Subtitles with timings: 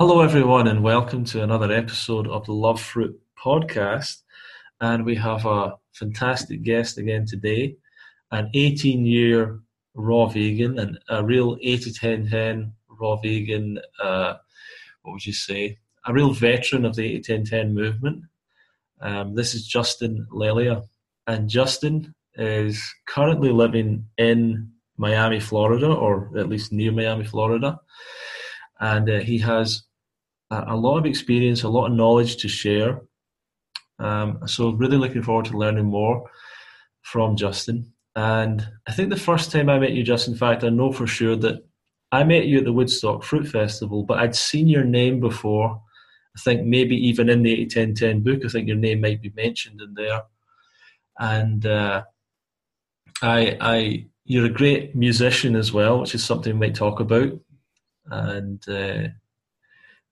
[0.00, 4.22] Hello, everyone, and welcome to another episode of the Love Fruit podcast.
[4.80, 7.76] And we have a fantastic guest again today
[8.30, 9.60] an 18 year
[9.92, 14.36] raw vegan and a real 80 10 10 raw vegan, uh,
[15.02, 15.76] what would you say?
[16.06, 18.22] A real veteran of the 80 10 10 movement.
[19.02, 20.82] Um, this is Justin Lelia.
[21.26, 27.78] And Justin is currently living in Miami, Florida, or at least near Miami, Florida.
[28.80, 29.82] And uh, he has
[30.50, 33.02] a lot of experience, a lot of knowledge to share.
[33.98, 36.28] Um, so really looking forward to learning more
[37.02, 37.92] from Justin.
[38.16, 41.06] And I think the first time I met you, Justin, in fact, I know for
[41.06, 41.64] sure that
[42.12, 45.80] I met you at the Woodstock Fruit Festival, but I'd seen your name before.
[46.36, 49.80] I think maybe even in the 801010 book, I think your name might be mentioned
[49.80, 50.22] in there.
[51.18, 52.02] And uh,
[53.22, 57.38] I, I, you're a great musician as well, which is something we might talk about.
[58.06, 59.08] And uh,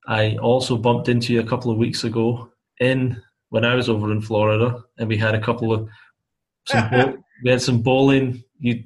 [0.08, 4.10] I also bumped into you a couple of weeks ago in when I was over
[4.10, 5.88] in Florida, and we had a couple of
[6.66, 8.42] some we had some bowling.
[8.58, 8.84] You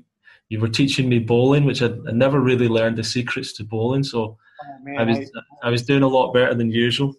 [0.48, 4.02] you were teaching me bowling, which I, I never really learned the secrets to bowling,
[4.02, 7.14] so oh, man, I was I, I, was doing a lot better than usual.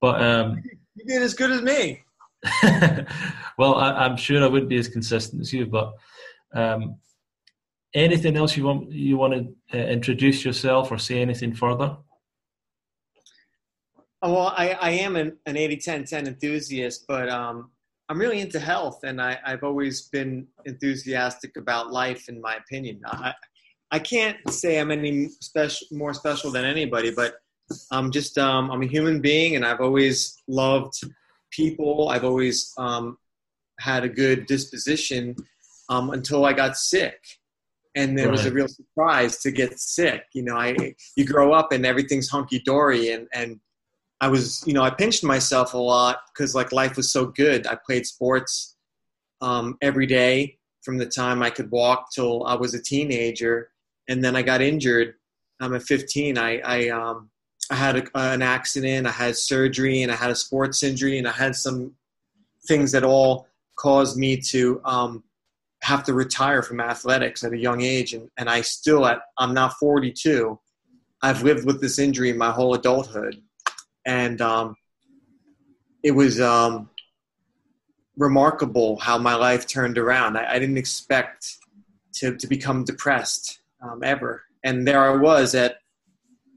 [0.00, 0.62] But um,
[0.94, 2.02] you did as good as me.
[3.58, 5.92] well, I, am sure I wouldn't be as consistent as you, but
[6.54, 6.96] um,
[7.94, 11.94] anything else you want you want to uh, introduce yourself or say anything further?
[14.20, 17.70] Oh, well, I, I am an, an 80 10 10 enthusiast, but um,
[18.08, 23.00] I'm really into health, and I, have always been enthusiastic about life, in my opinion.
[23.06, 23.32] I,
[23.90, 27.36] I can't say I'm any special, more special than anybody, but
[27.90, 30.94] I'm just um, I'm a human being, and I've always loved
[31.50, 32.08] people.
[32.08, 33.18] I've always um,
[33.78, 35.36] had a good disposition
[35.88, 37.18] um, until I got sick,
[37.94, 40.24] and it was a real surprise to get sick.
[40.34, 43.60] You know, I you grow up and everything's hunky dory, and and
[44.20, 47.66] I was, you know, I pinched myself a lot because like life was so good.
[47.66, 48.76] I played sports
[49.40, 53.70] um, every day from the time I could walk till I was a teenager,
[54.08, 55.14] and then I got injured.
[55.60, 56.38] I'm at 15.
[56.38, 57.30] I I, um,
[57.70, 59.06] I had a, an accident.
[59.06, 61.92] I had surgery, and I had a sports injury, and I had some
[62.66, 63.46] things that all
[63.78, 65.22] caused me to um,
[65.82, 68.14] have to retire from athletics at a young age.
[68.14, 70.58] And, and I still at I'm now 42.
[71.22, 73.42] I've lived with this injury my whole adulthood
[74.08, 74.74] and um,
[76.02, 76.88] it was um,
[78.16, 80.38] remarkable how my life turned around.
[80.38, 81.46] I, I didn't expect
[82.14, 85.76] to, to become depressed um, ever, and there I was at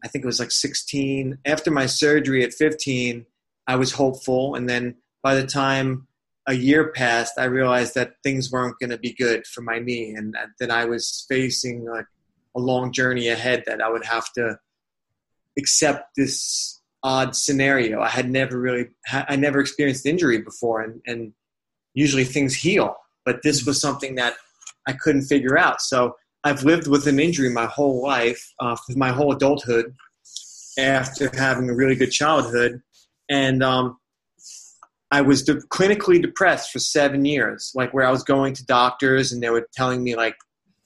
[0.04, 1.38] I think it was like 16.
[1.46, 3.24] After my surgery at 15,
[3.68, 6.08] I was hopeful, and then by the time
[6.48, 10.16] a year passed, I realized that things weren't going to be good for my knee,
[10.16, 12.08] and that I was facing like
[12.56, 13.64] a long journey ahead.
[13.68, 14.58] That I would have to
[15.58, 18.02] accept this odd scenario.
[18.02, 21.34] I had never really, I never experienced injury before, and, and
[21.94, 22.96] usually things heal.
[23.26, 24.36] But this was something that
[24.88, 25.82] I couldn't figure out.
[25.82, 29.94] So I've lived with an injury my whole life, uh, my whole adulthood,
[30.78, 32.82] after having a really good childhood,
[33.30, 33.98] and um,
[35.12, 37.72] I was de- clinically depressed for seven years.
[37.76, 40.36] Like where I was going to doctors and they were telling me like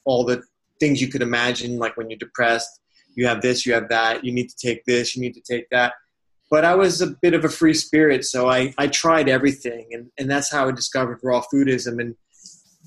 [0.04, 0.42] all the
[0.80, 2.80] things you could imagine, like when you're depressed,
[3.14, 5.68] you have this, you have that, you need to take this, you need to take
[5.70, 5.94] that
[6.50, 10.10] but I was a bit of a free spirit, so I, I tried everything, and,
[10.18, 12.00] and that's how I discovered raw foodism.
[12.00, 12.14] And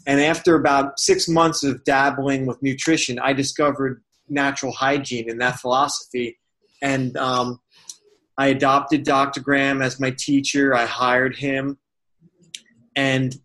[0.07, 5.59] and after about six months of dabbling with nutrition, I discovered natural hygiene and that
[5.59, 6.39] philosophy,
[6.81, 7.59] and um,
[8.37, 9.41] I adopted Dr.
[9.41, 10.73] Graham as my teacher.
[10.73, 11.77] I hired him,
[12.95, 13.35] and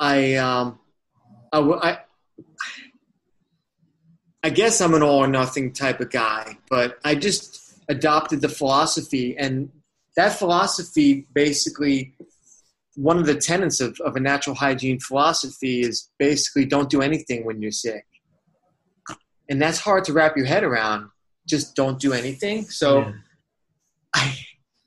[0.00, 0.80] I um,
[1.52, 1.98] I, I
[4.42, 8.48] I guess I'm an all or nothing type of guy, but I just adopted the
[8.48, 9.70] philosophy, and
[10.16, 12.14] that philosophy basically
[12.96, 17.44] one of the tenets of, of a natural hygiene philosophy is basically don't do anything
[17.44, 18.06] when you're sick.
[19.48, 21.10] And that's hard to wrap your head around.
[21.46, 22.64] Just don't do anything.
[22.64, 23.12] So yeah.
[24.14, 24.38] I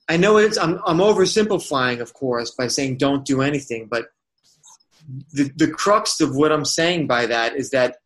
[0.09, 4.07] I know it's I'm I'm oversimplifying, of course, by saying don't do anything, but
[5.33, 7.97] the, the crux of what I'm saying by that is that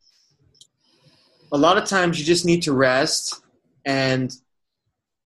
[1.51, 3.41] a lot of times you just need to rest
[3.85, 4.33] and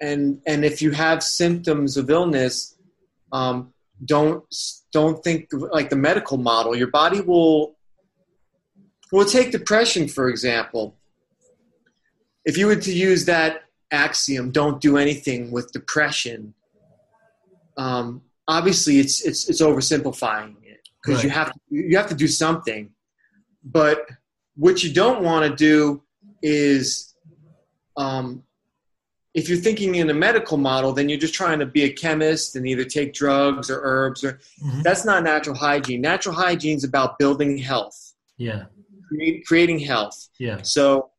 [0.02, 2.78] and and if you have symptoms of illness,
[3.32, 4.44] um, don't
[4.92, 6.76] don't think like the medical model.
[6.76, 7.76] Your body will
[9.12, 10.98] will take depression for example.
[12.44, 16.54] If you were to use that axiom, don't do anything with depression.
[17.78, 21.24] Um, obviously, it's it's it's oversimplifying it because right.
[21.26, 22.92] you have to, you have to do something.
[23.64, 24.08] But
[24.56, 26.04] what you don't want to do
[26.42, 27.16] is
[27.98, 28.44] um,
[29.36, 32.56] if you're thinking in a medical model, then you're just trying to be a chemist
[32.56, 34.82] and either take drugs or herbs or mm-hmm.
[34.82, 36.00] that's not natural hygiene.
[36.00, 38.14] Natural hygiene is about building health.
[38.38, 38.64] Yeah.
[39.10, 40.30] Create, creating health.
[40.40, 40.62] Yeah.
[40.62, 41.10] So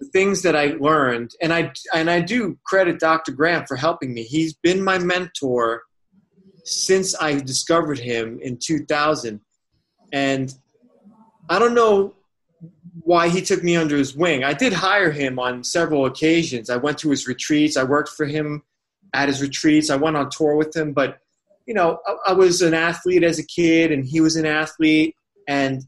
[0.00, 3.32] the things that I learned, and I and I do credit Dr.
[3.32, 4.24] Graham for helping me.
[4.24, 5.82] He's been my mentor
[6.64, 9.40] since I discovered him in 2000,
[10.12, 10.54] and
[11.48, 12.14] I don't know
[13.00, 14.44] why he took me under his wing.
[14.44, 16.68] I did hire him on several occasions.
[16.68, 17.76] I went to his retreats.
[17.76, 18.62] I worked for him
[19.14, 19.90] at his retreats.
[19.90, 21.18] I went on tour with him, but
[21.66, 25.14] you know, I, I was an athlete as a kid, and he was an athlete,
[25.46, 25.82] and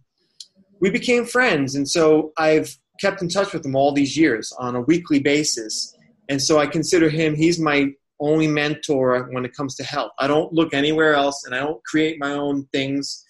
[0.81, 1.75] we became friends.
[1.75, 5.97] And so I've kept in touch with him all these years on a weekly basis.
[6.29, 7.91] And so I consider him, he's my
[8.21, 10.13] only mentor when it comes to health.
[10.19, 13.25] I don't look anywhere else and I don't create my own things.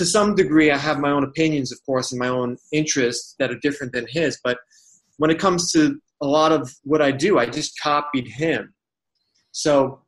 [0.00, 3.50] To some degree, I have my own opinions, of course, and my own interests that
[3.50, 4.40] are different than his.
[4.42, 4.56] But
[5.18, 8.72] when it comes to a lot of what I do, I just copied him.
[9.52, 10.00] So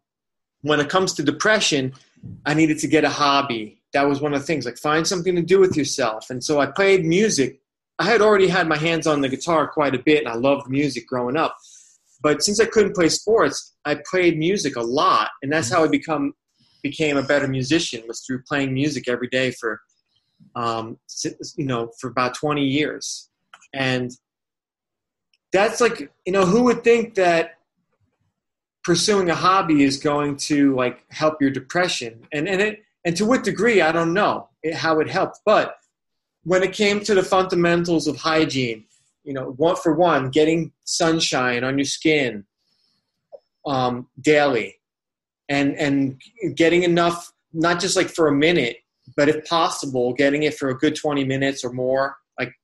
[0.63, 1.93] when it comes to depression,
[2.47, 3.83] I needed to get a hobby.
[3.93, 6.31] That was one of the things, like find something to do with yourself.
[6.31, 7.61] And so I played music
[7.99, 10.69] I had already had my hands on the guitar quite a bit, and I loved
[10.69, 11.55] music growing up.
[12.23, 15.89] But since I couldn't play sports, I played music a lot, and that's how I
[15.89, 16.33] become
[16.83, 19.81] became a better musician was through playing music every day for,
[20.57, 20.99] um,
[21.57, 23.29] you know, for about 20 years,
[23.75, 24.11] and
[25.53, 27.59] that's like you know who would think that
[28.83, 32.27] pursuing a hobby is going to like help your depression?
[32.33, 35.77] And and it and to what degree I don't know how it helped, but
[36.45, 38.85] when it came to the fundamentals of hygiene,
[39.25, 42.45] you know, one for one, getting sunshine on your skin
[43.65, 44.77] um, daily,
[45.53, 46.21] and and
[46.57, 48.79] getting enough, not just like for a minute,
[49.17, 52.17] but if possible, getting it for a good twenty minutes or more.
[52.39, 52.55] Like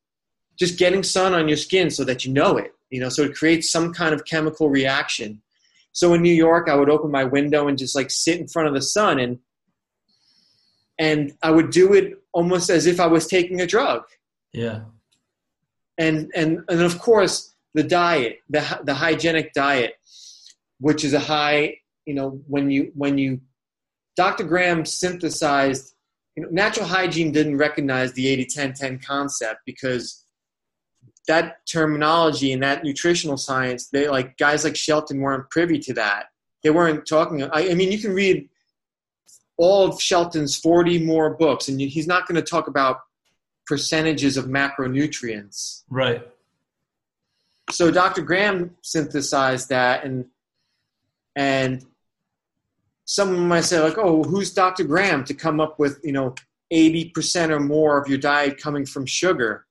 [0.58, 3.34] just getting sun on your skin so that you know it, you know, so it
[3.34, 5.42] creates some kind of chemical reaction.
[5.92, 8.68] So in New York, I would open my window and just like sit in front
[8.68, 9.38] of the sun and
[10.98, 14.04] and I would do it almost as if I was taking a drug.
[14.52, 14.80] Yeah.
[15.98, 19.94] And and and of course the diet, the the hygienic diet,
[20.80, 23.40] which is a high, you know, when you when you
[24.16, 24.44] Dr.
[24.44, 25.94] Graham synthesized
[26.34, 30.24] you know, natural hygiene didn't recognize the 80-10-10 concept because
[31.26, 36.26] that terminology and that nutritional science, they like guys like Shelton weren't privy to that.
[36.62, 37.42] They weren't talking.
[37.42, 38.48] I, I mean, you can read
[39.58, 43.00] all of Shelton's 40 more books, and he's not going to talk about
[43.66, 45.82] percentages of macronutrients.
[45.90, 46.26] Right.
[47.70, 48.22] So Dr.
[48.22, 50.24] Graham synthesized that, and
[51.36, 51.84] and
[53.08, 54.84] someone might say like, "Oh, who's Dr.
[54.84, 56.34] Graham to come up with you know
[56.72, 59.66] 80% or more of your diet coming from sugar?"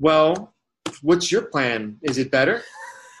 [0.00, 0.54] Well,
[1.02, 1.98] what's your plan?
[2.02, 2.62] Is it better?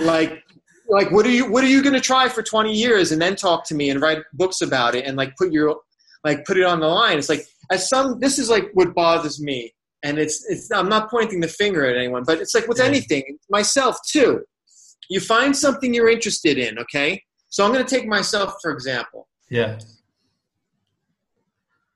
[0.00, 0.42] like
[0.88, 3.36] like what are you what are you going to try for 20 years and then
[3.36, 5.76] talk to me and write books about it and like put your
[6.24, 9.40] like put it on the line it's like as some this is like what bothers
[9.40, 9.72] me
[10.02, 13.38] and it's it's i'm not pointing the finger at anyone but it's like with anything
[13.48, 14.42] myself too
[15.08, 19.28] you find something you're interested in okay so i'm going to take myself for example
[19.50, 19.78] yeah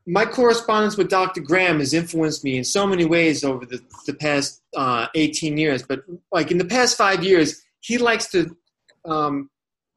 [0.07, 1.41] my correspondence with Dr.
[1.41, 5.85] Graham has influenced me in so many ways over the, the past uh, 18 years.
[5.85, 6.01] But
[6.33, 8.57] like in the past five years, he likes to
[9.05, 9.51] um,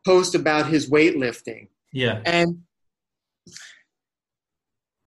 [0.05, 1.67] post about his weightlifting.
[1.91, 2.21] Yeah.
[2.25, 2.59] And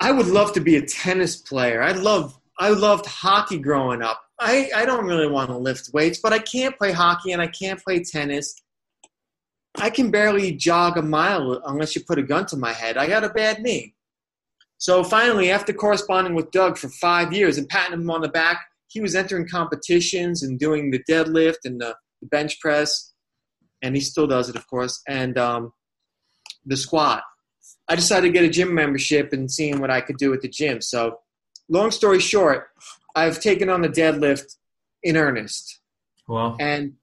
[0.00, 1.82] I would love to be a tennis player.
[1.82, 4.22] I love I loved hockey growing up.
[4.38, 7.46] I, I don't really want to lift weights, but I can't play hockey and I
[7.46, 8.54] can't play tennis.
[9.78, 12.96] I can barely jog a mile unless you put a gun to my head.
[12.96, 13.94] I got a bad knee.
[14.78, 18.60] So finally, after corresponding with Doug for five years and patting him on the back,
[18.88, 21.94] he was entering competitions and doing the deadlift and the,
[22.30, 23.12] bench press
[23.82, 25.72] and he still does it, of course, and um,
[26.64, 27.22] the squat.
[27.88, 30.48] I decided to get a gym membership and seeing what I could do at the
[30.48, 30.80] gym.
[30.80, 31.18] So,
[31.68, 32.66] long story short,
[33.16, 34.56] I've taken on the deadlift
[35.02, 35.80] in earnest.
[36.28, 36.56] Wow.
[36.60, 36.94] And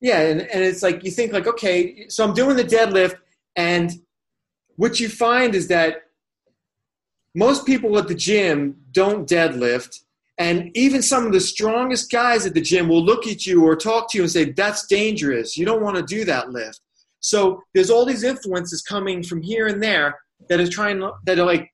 [0.00, 3.16] yeah, and, and it's like you think like, okay, so I'm doing the deadlift,
[3.56, 3.90] and
[4.76, 6.04] what you find is that
[7.34, 10.00] most people at the gym don't deadlift
[10.40, 13.76] and even some of the strongest guys at the gym will look at you or
[13.76, 15.58] talk to you and say, That's dangerous.
[15.58, 16.80] You don't want to do that lift.
[17.20, 21.44] So there's all these influences coming from here and there that are trying that are
[21.44, 21.69] like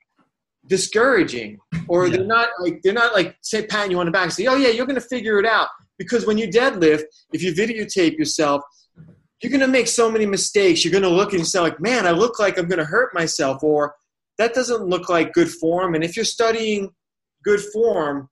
[0.68, 1.58] discouraging.
[1.88, 2.16] Or yeah.
[2.16, 4.56] they're not like they're not like say patting you on the back and say, Oh
[4.56, 5.68] yeah, you're gonna figure it out.
[5.98, 8.62] Because when you deadlift, if you videotape yourself,
[9.42, 10.84] you're gonna make so many mistakes.
[10.84, 13.94] You're gonna look and say, like, man, I look like I'm gonna hurt myself, or
[14.38, 15.94] that doesn't look like good form.
[15.94, 16.90] And if you're studying
[17.44, 18.28] good form,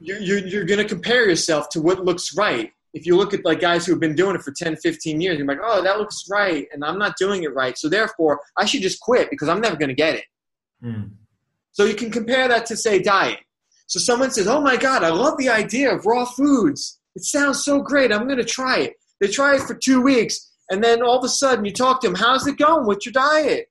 [0.00, 2.70] you're, you're, you're going to compare yourself to what looks right.
[2.94, 5.38] If you look at like guys who have been doing it for 10, 15 years,
[5.38, 7.78] you're like, oh, that looks right, and I'm not doing it right.
[7.78, 10.24] So therefore, I should just quit because I'm never going to get it.
[10.82, 11.12] Mm.
[11.72, 13.40] So you can compare that to say diet.
[13.86, 16.98] So someone says, "Oh my God, I love the idea of raw foods.
[17.14, 18.12] It sounds so great.
[18.12, 21.24] I'm going to try it." They try it for two weeks, and then all of
[21.24, 23.68] a sudden you talk to them, "How's it going with your diet?"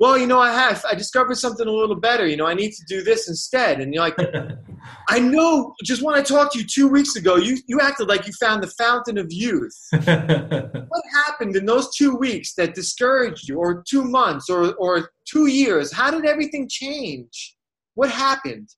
[0.00, 0.84] Well, you know, I have.
[0.88, 2.24] I discovered something a little better.
[2.24, 3.80] You know, I need to do this instead.
[3.80, 4.16] And you're like,
[5.08, 5.74] I know.
[5.82, 8.62] Just when I talked to you two weeks ago, you you acted like you found
[8.62, 9.76] the fountain of youth.
[9.90, 15.46] what happened in those two weeks that discouraged you, or two months, or or two
[15.46, 15.92] years?
[15.92, 17.56] How did everything change?
[17.94, 18.68] What happened?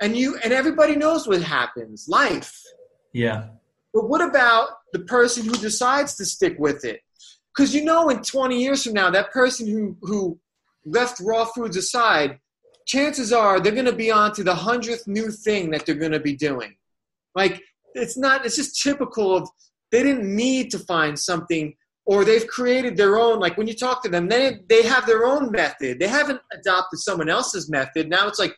[0.00, 2.06] And you and everybody knows what happens.
[2.08, 2.52] Life.
[3.12, 3.48] yeah.
[3.92, 7.00] But what about the person who decides to stick with it?
[7.54, 10.38] Because you know, in 20 years from now, that person who who
[10.84, 12.40] left raw foods aside,
[12.86, 16.12] chances are they're going to be on to the hundredth new thing that they're going
[16.12, 16.74] to be doing.
[17.34, 17.62] Like
[17.94, 18.44] it's not.
[18.44, 19.48] It's just typical of
[19.92, 21.74] they didn't need to find something,
[22.06, 23.40] or they've created their own.
[23.40, 25.98] Like when you talk to them, they they have their own method.
[25.98, 28.08] They haven't adopted someone else's method.
[28.08, 28.56] Now it's like,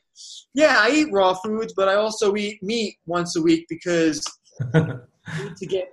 [0.54, 4.24] yeah, I eat raw foods, but I also eat meat once a week because
[4.74, 4.98] I
[5.42, 5.88] need to get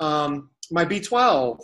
[0.00, 1.58] um, my B12.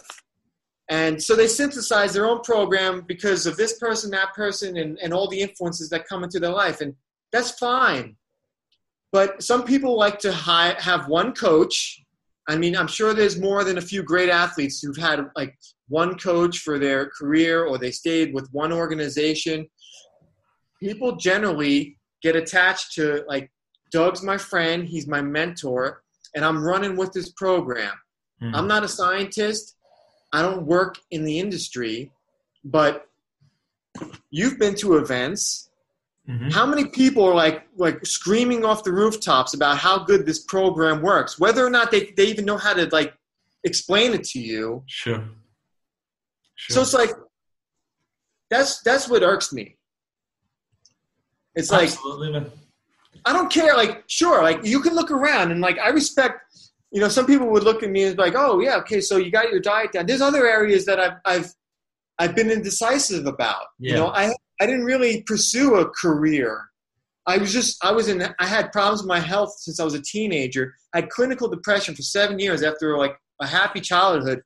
[0.90, 5.14] And so they synthesize their own program because of this person, that person, and, and
[5.14, 6.82] all the influences that come into their life.
[6.82, 6.94] And
[7.32, 8.16] that's fine.
[9.10, 12.03] But some people like to hi- have one coach.
[12.48, 15.56] I mean, I'm sure there's more than a few great athletes who've had like
[15.88, 19.66] one coach for their career or they stayed with one organization.
[20.80, 23.50] People generally get attached to like
[23.90, 26.02] Doug's my friend, he's my mentor,
[26.34, 27.94] and I'm running with this program.
[28.42, 28.54] Mm.
[28.54, 29.76] I'm not a scientist.
[30.32, 32.10] I don't work in the industry,
[32.64, 33.06] but
[34.30, 35.70] you've been to events.
[36.28, 36.52] Mhm.
[36.52, 41.02] How many people are like like screaming off the rooftops about how good this program
[41.02, 43.14] works, whether or not they, they even know how to like
[43.64, 44.82] explain it to you?
[44.86, 45.22] Sure.
[46.54, 46.74] Sure.
[46.74, 47.10] So it's like
[48.50, 49.76] that's that's what irks me.
[51.54, 52.50] It's like Absolutely.
[53.24, 53.76] I don't care.
[53.76, 56.40] Like, sure, like you can look around and like I respect.
[56.90, 59.16] You know, some people would look at me and be like, "Oh, yeah, okay, so
[59.16, 61.52] you got your diet down." There's other areas that I've I've
[62.18, 63.64] I've been indecisive about.
[63.78, 66.68] You know, I I didn't really pursue a career.
[67.26, 69.94] I was just I was in I had problems with my health since I was
[69.94, 70.74] a teenager.
[70.92, 74.42] I had clinical depression for seven years after like a happy childhood.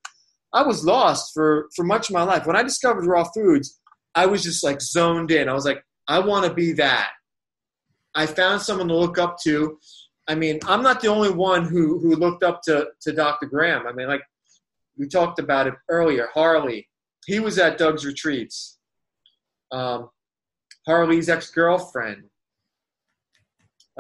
[0.53, 2.47] I was lost for for much of my life.
[2.47, 3.81] When I discovered raw foods,
[4.15, 5.49] I was just like zoned in.
[5.49, 7.11] I was like, I want to be that.
[8.15, 9.79] I found someone to look up to.
[10.29, 13.47] I mean, I'm not the only one who who looked up to to Dr.
[13.47, 13.87] Graham.
[13.87, 14.23] I mean, like
[14.97, 16.29] we talked about it earlier.
[16.33, 16.89] Harley,
[17.27, 18.78] he was at Doug's retreats.
[19.71, 20.11] Um,
[20.87, 22.25] Harley's ex girlfriend.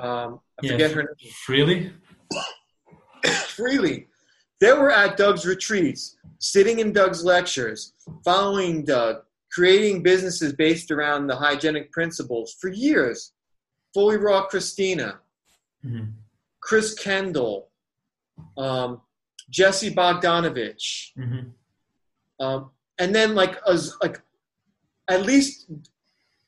[0.01, 1.33] Um, I Yeah, forget her name.
[1.47, 1.93] Freelee?
[3.25, 4.07] Freelee.
[4.61, 7.93] They were at Doug's retreats, sitting in Doug's lectures,
[8.25, 9.23] following Doug,
[9.53, 13.33] creating businesses based around the hygienic principles for years.
[13.95, 15.19] Fully Raw Kristina,
[15.85, 16.13] Mhm.
[16.61, 17.71] Chris Kendall,
[18.57, 19.01] um,
[19.49, 21.53] Jesse Bogdanovich, Mhm.
[22.41, 24.21] um, and then like as like
[25.09, 25.71] at least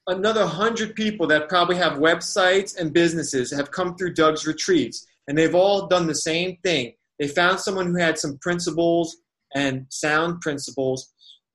[0.07, 5.37] another hundred people that probably have websites and businesses have come through Doug's retreats, and
[5.37, 6.93] they've all done the same thing.
[7.19, 9.17] They found someone who had some principles
[9.55, 11.12] and sound principles: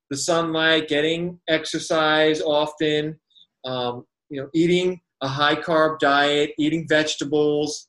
[0.10, 3.20] the sunlight, getting exercise often,
[3.66, 7.88] um, you know, eating a high carb diet, eating vegetables,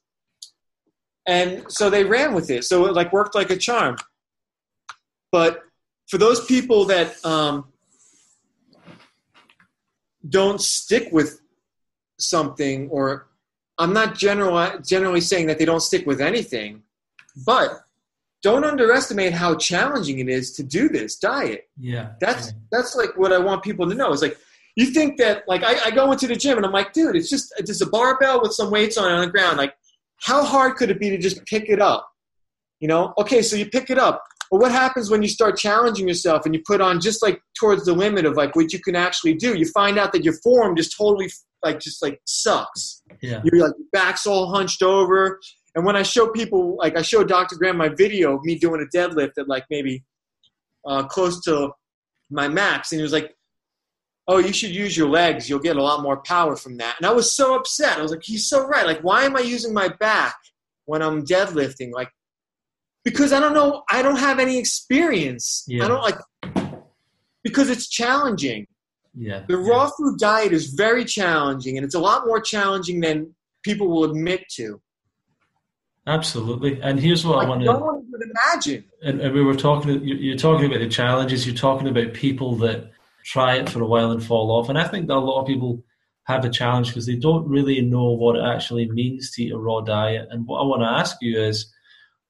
[1.26, 2.64] and so they ran with it.
[2.64, 3.96] So it like worked like a charm.
[5.32, 5.60] But
[6.08, 7.66] for those people that um,
[10.28, 11.40] don't stick with
[12.18, 13.28] something, or
[13.78, 16.82] I'm not general, generally saying that they don't stick with anything,
[17.44, 17.82] but
[18.42, 21.68] don't underestimate how challenging it is to do this diet.
[21.78, 22.12] Yeah.
[22.20, 24.12] That's that's like what I want people to know.
[24.12, 24.38] Is like
[24.76, 27.30] you think that like I, I go into the gym and I'm like, dude, it's
[27.30, 29.56] just it's just a barbell with some weights on it on the ground.
[29.56, 29.74] Like,
[30.20, 32.08] how hard could it be to just pick it up?
[32.80, 33.14] You know?
[33.18, 34.22] Okay, so you pick it up.
[34.50, 37.84] But what happens when you start challenging yourself and you put on just like towards
[37.84, 39.56] the limit of like what you can actually do?
[39.56, 41.30] You find out that your form just totally
[41.64, 43.02] like just like sucks.
[43.22, 43.40] yeah.
[43.44, 45.40] You're like your back's all hunched over.
[45.74, 47.56] And when I show people, like I show Dr.
[47.56, 50.04] Graham my video of me doing a deadlift at like maybe
[50.86, 51.70] uh, close to
[52.30, 53.34] my max, and he was like,
[54.26, 55.48] "Oh, you should use your legs.
[55.48, 57.98] You'll get a lot more power from that." And I was so upset.
[57.98, 58.86] I was like, "He's so right.
[58.86, 60.36] Like, why am I using my back
[60.86, 61.92] when I'm deadlifting?
[61.92, 62.10] Like,
[63.06, 63.84] because I don't know.
[63.88, 65.64] I don't have any experience.
[65.68, 65.84] Yeah.
[65.84, 66.18] I don't like
[67.44, 68.66] because it's challenging."
[69.14, 69.44] Yeah.
[69.48, 73.88] The raw food diet is very challenging, and it's a lot more challenging than people
[73.88, 74.82] will admit to.
[76.08, 76.80] Absolutely.
[76.82, 77.66] And here's what I, I want to.
[77.66, 78.84] No one would imagine.
[79.02, 80.02] And, and we were talking.
[80.02, 81.46] You're talking about the challenges.
[81.46, 82.90] You're talking about people that
[83.24, 84.68] try it for a while and fall off.
[84.68, 85.82] And I think that a lot of people
[86.24, 89.58] have a challenge because they don't really know what it actually means to eat a
[89.58, 90.26] raw diet.
[90.30, 91.72] And what I want to ask you is,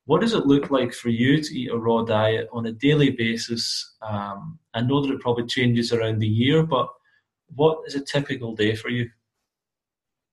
[0.07, 3.11] what does it look like for you to eat a raw diet on a daily
[3.11, 3.97] basis?
[4.03, 6.89] Um, I know that it probably changes around the year, but
[7.55, 9.11] what is a typical day for you?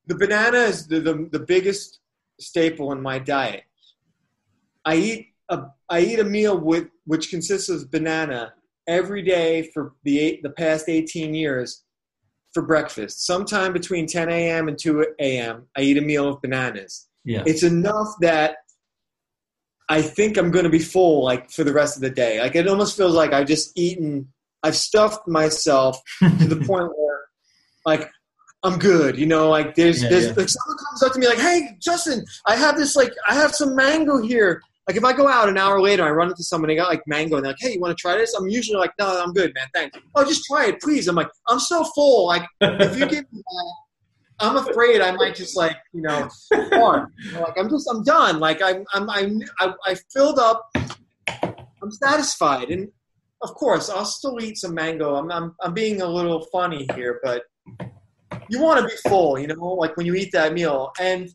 [0.06, 2.00] The banana is the, the, the biggest
[2.40, 3.64] staple in my diet.
[4.86, 8.54] I eat a I eat a meal with which consists of banana
[8.88, 11.84] every day for the eight, the past 18 years
[12.54, 13.26] for breakfast.
[13.26, 14.68] Sometime between 10 a.m.
[14.68, 15.68] and 2 a.m.
[15.76, 17.08] I eat a meal of bananas.
[17.26, 17.44] Yeah.
[17.46, 18.58] It's enough that
[19.90, 22.40] I think I'm going to be full like for the rest of the day.
[22.40, 24.28] Like it almost feels like I've just eaten
[24.64, 27.20] I've stuffed myself to the point where
[27.86, 28.10] like
[28.64, 29.18] I'm good.
[29.18, 30.34] You know, like there's yeah, there's yeah.
[30.38, 33.54] like someone comes up to me like, "Hey, Justin, I have this like I have
[33.54, 34.62] some mango here.
[34.88, 37.04] Like if I go out an hour later, I run into someone they got like
[37.06, 39.34] mango and they're like, "Hey, you want to try this?" I'm usually like, "No, I'm
[39.34, 39.68] good, man.
[39.74, 41.10] Thanks." Oh, just try it, please.
[41.10, 42.28] I'm like, I'm so full.
[42.28, 43.74] Like if you give me that,
[44.44, 48.40] I'm afraid I might just like you know, like I'm just I'm done.
[48.40, 50.70] Like I'm I'm, I'm I, I filled up.
[51.82, 52.90] I'm satisfied, and
[53.42, 55.16] of course I'll still eat some mango.
[55.16, 57.44] I'm I'm I'm being a little funny here, but
[58.50, 60.92] you want to be full, you know, like when you eat that meal.
[61.00, 61.30] And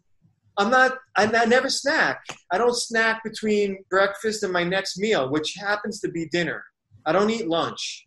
[0.58, 2.24] I'm not, I, I never snack.
[2.52, 6.64] I don't snack between breakfast and my next meal, which happens to be dinner.
[7.06, 8.06] I don't eat lunch.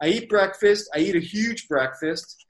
[0.00, 0.88] I eat breakfast.
[0.94, 2.46] I eat a huge breakfast.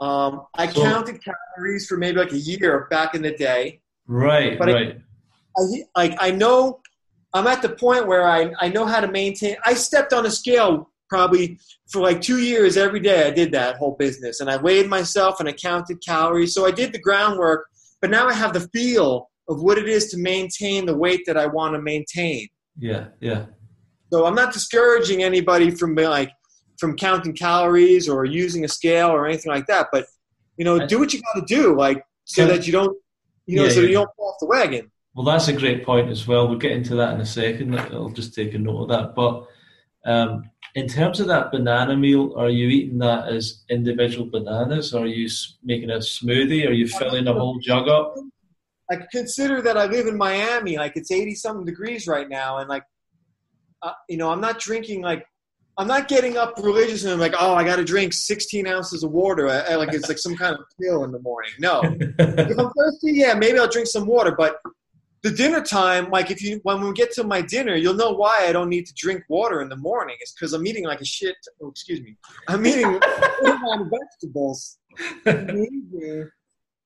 [0.00, 3.80] Um, I so, counted calories for maybe like a year back in the day.
[4.06, 5.00] Right, but right.
[5.56, 5.64] I, I,
[5.96, 6.80] like I know
[7.32, 9.56] I'm at the point where I, I know how to maintain.
[9.64, 13.76] I stepped on a scale probably for like two years every day i did that
[13.76, 17.66] whole business and i weighed myself and i counted calories so i did the groundwork
[18.00, 21.36] but now i have the feel of what it is to maintain the weight that
[21.36, 22.46] i want to maintain
[22.78, 23.46] yeah yeah
[24.12, 26.30] so i'm not discouraging anybody from like
[26.78, 30.06] from counting calories or using a scale or anything like that but
[30.56, 32.96] you know do what you got to do like so that you don't
[33.46, 33.88] you know yeah, so yeah.
[33.88, 36.72] you don't fall off the wagon well that's a great point as well we'll get
[36.72, 39.46] into that in a second i'll just take a note of that but
[40.06, 44.92] um, in terms of that banana meal, are you eating that as individual bananas?
[44.92, 45.28] Or are you
[45.64, 46.68] making a smoothie?
[46.68, 48.14] Are you filling a whole jug up?
[48.90, 50.76] I consider that I live in Miami.
[50.76, 52.58] Like it's 80 something degrees right now.
[52.58, 52.84] And like,
[53.80, 55.26] uh, you know, I'm not drinking like,
[55.78, 59.02] I'm not getting up religious and I'm like, oh, I got to drink 16 ounces
[59.02, 59.48] of water.
[59.48, 61.50] I, I, like it's like some kind of pill in the morning.
[61.58, 61.82] No.
[62.00, 64.34] if I'm thirsty, yeah, maybe I'll drink some water.
[64.36, 64.58] But
[65.22, 68.36] the dinner time, like if you when we get to my dinner, you'll know why
[68.42, 70.16] I don't need to drink water in the morning.
[70.20, 71.36] It's because I'm eating like a shit.
[71.60, 72.16] Oh, excuse me.
[72.48, 72.98] I'm eating
[73.42, 74.78] vegetables,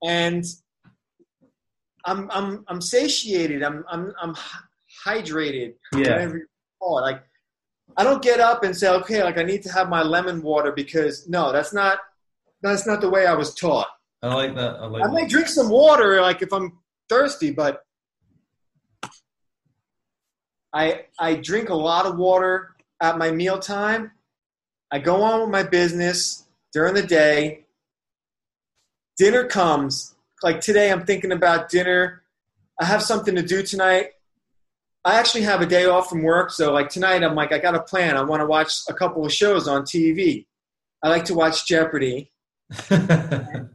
[0.02, 0.44] and
[2.04, 3.62] I'm I'm I'm satiated.
[3.62, 4.34] I'm I'm I'm
[5.04, 5.74] hydrated.
[5.92, 6.12] Yeah.
[6.12, 6.46] Whatever you
[6.80, 7.02] call it.
[7.02, 7.22] Like
[8.00, 10.72] I don't get up and say, okay, like I need to have my lemon water
[10.72, 11.98] because no, that's not
[12.62, 13.88] that's not the way I was taught.
[14.22, 14.76] I like that.
[14.76, 15.04] I like.
[15.04, 16.78] I may drink some water, like if I'm
[17.10, 17.84] thirsty, but
[20.72, 24.12] I I drink a lot of water at my meal time.
[24.90, 27.66] I go on with my business during the day.
[29.18, 30.14] Dinner comes.
[30.42, 32.22] Like today, I'm thinking about dinner.
[32.80, 34.12] I have something to do tonight.
[35.04, 37.74] I actually have a day off from work, so like tonight, I'm like, I got
[37.74, 38.16] a plan.
[38.16, 40.46] I want to watch a couple of shows on TV.
[41.02, 42.30] I like to watch Jeopardy.
[42.90, 43.66] I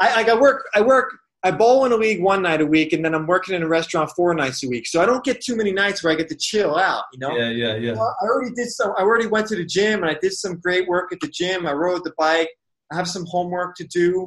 [0.00, 0.66] like I work.
[0.74, 3.54] I work I bowl in a league one night a week, and then I'm working
[3.54, 4.86] in a restaurant four nights a week.
[4.86, 7.04] So I don't get too many nights where I get to chill out.
[7.12, 7.36] You know?
[7.36, 7.92] Yeah, yeah, yeah.
[7.92, 8.92] I already did some.
[8.96, 11.66] I already went to the gym, and I did some great work at the gym.
[11.66, 12.48] I rode the bike.
[12.90, 14.26] I have some homework to do,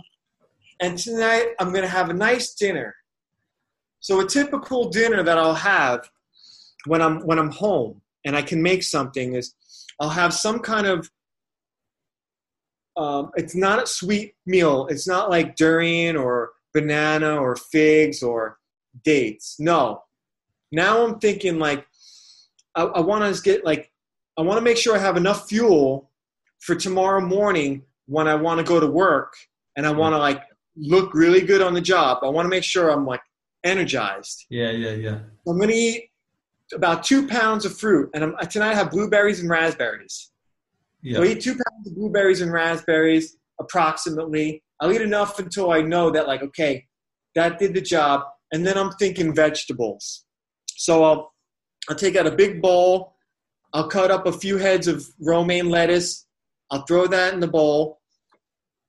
[0.79, 2.95] and tonight I'm going to have a nice dinner.
[3.99, 6.07] So a typical dinner that I'll have
[6.87, 9.53] when I'm when I'm home and I can make something is
[9.99, 11.09] I'll have some kind of
[12.97, 14.87] um, it's not a sweet meal.
[14.89, 18.57] It's not like durian or banana or figs or
[19.03, 19.57] dates.
[19.59, 20.03] No.
[20.71, 21.85] Now I'm thinking like
[22.75, 23.91] I, I want to get like
[24.37, 26.11] I want to make sure I have enough fuel
[26.59, 29.33] for tomorrow morning when I want to go to work
[29.75, 30.41] and I want to like
[30.75, 32.19] look really good on the job.
[32.23, 33.21] I want to make sure I'm like
[33.63, 34.45] energized.
[34.49, 35.19] Yeah, yeah, yeah.
[35.47, 36.09] I'm gonna eat
[36.73, 40.31] about two pounds of fruit, and I'm, tonight I have blueberries and raspberries.
[41.01, 41.17] Yeah.
[41.17, 44.63] So I eat two pounds of blueberries and raspberries approximately.
[44.79, 46.85] I'll eat enough until I know that, like, okay,
[47.35, 48.23] that did the job.
[48.51, 50.25] And then I'm thinking vegetables.
[50.75, 51.33] So I'll,
[51.89, 53.15] I'll take out a big bowl.
[53.73, 56.25] I'll cut up a few heads of romaine lettuce,
[56.71, 57.99] I'll throw that in the bowl,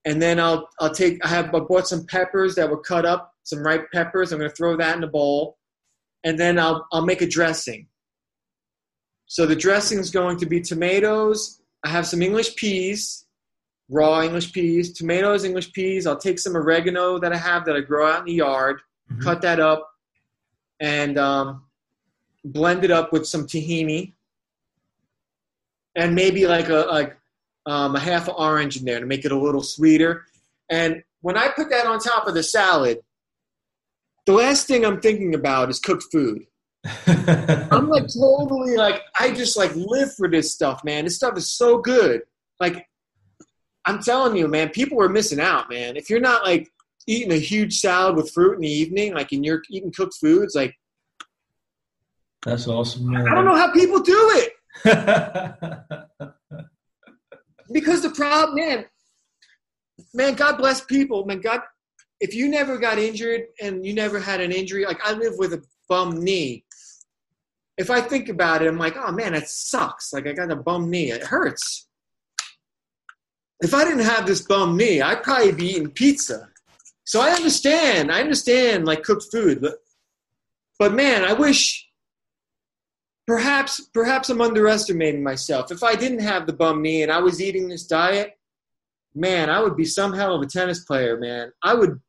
[0.05, 3.33] and then I'll I'll take I have I bought some peppers that were cut up,
[3.43, 4.33] some ripe peppers.
[4.33, 5.58] I'm gonna throw that in the bowl,
[6.25, 7.87] and then I'll I'll make a dressing.
[9.27, 11.61] So the dressing is going to be tomatoes.
[11.85, 13.27] I have some English peas,
[13.91, 16.07] raw English peas, tomatoes, English peas.
[16.07, 18.81] I'll take some oregano that I have that I grow out in the yard,
[19.13, 19.23] Mhm.
[19.23, 19.89] cut that up,
[20.81, 21.65] and um,
[22.45, 24.13] blend it up with some tahini,
[25.95, 27.17] and maybe like a like
[27.67, 30.25] um, a half an orange in there to make it a little sweeter.
[30.71, 33.01] And when I put that on top of the salad,
[34.29, 36.45] the last thing I'm thinking about is cooked food.
[37.07, 41.05] I'm like totally like I just like live for this stuff, man.
[41.05, 42.21] This stuff is so good.
[42.61, 42.87] Like
[43.87, 45.97] I'm telling you, man, people are missing out, man.
[45.97, 46.69] If you're not like
[47.07, 50.55] eating a huge salad with fruit in the evening, like and you're eating cooked foods,
[50.55, 50.75] like
[52.45, 53.27] That's awesome, man.
[53.29, 54.53] I don't know how people do it.
[57.71, 58.87] Because the problem, man,
[60.15, 61.41] man, God bless people, man.
[61.41, 61.61] God,
[62.21, 65.53] if you never got injured and you never had an injury, like I live with
[65.53, 66.65] a bum knee.
[67.77, 70.13] If I think about it, I'm like, oh man, it sucks.
[70.13, 71.13] Like I got a bum knee.
[71.13, 71.87] It hurts.
[73.61, 76.49] If I didn't have this bum knee, I'd probably be eating pizza.
[77.05, 78.13] So I understand.
[78.13, 79.77] I understand like cooked food, but
[80.79, 81.89] but man, I wish
[83.27, 85.71] perhaps perhaps I'm underestimating myself.
[85.71, 88.33] If I didn't have the bum knee and I was eating this diet,
[89.15, 91.53] man, I would be some hell of a tennis player, man.
[91.63, 92.01] I would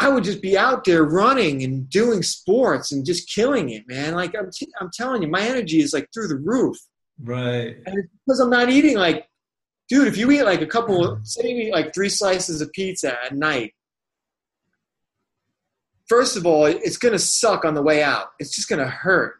[0.00, 4.14] I would just be out there running and doing sports and just killing it, man.
[4.14, 6.78] Like I'm t- I'm telling you, my energy is like through the roof.
[7.22, 7.76] right.
[7.84, 9.28] And it's because I'm not eating like
[9.90, 13.22] dude, if you eat like a couple say you eat like three slices of pizza
[13.22, 13.74] at night,
[16.08, 18.28] first of all, it's gonna suck on the way out.
[18.38, 19.34] It's just gonna hurt.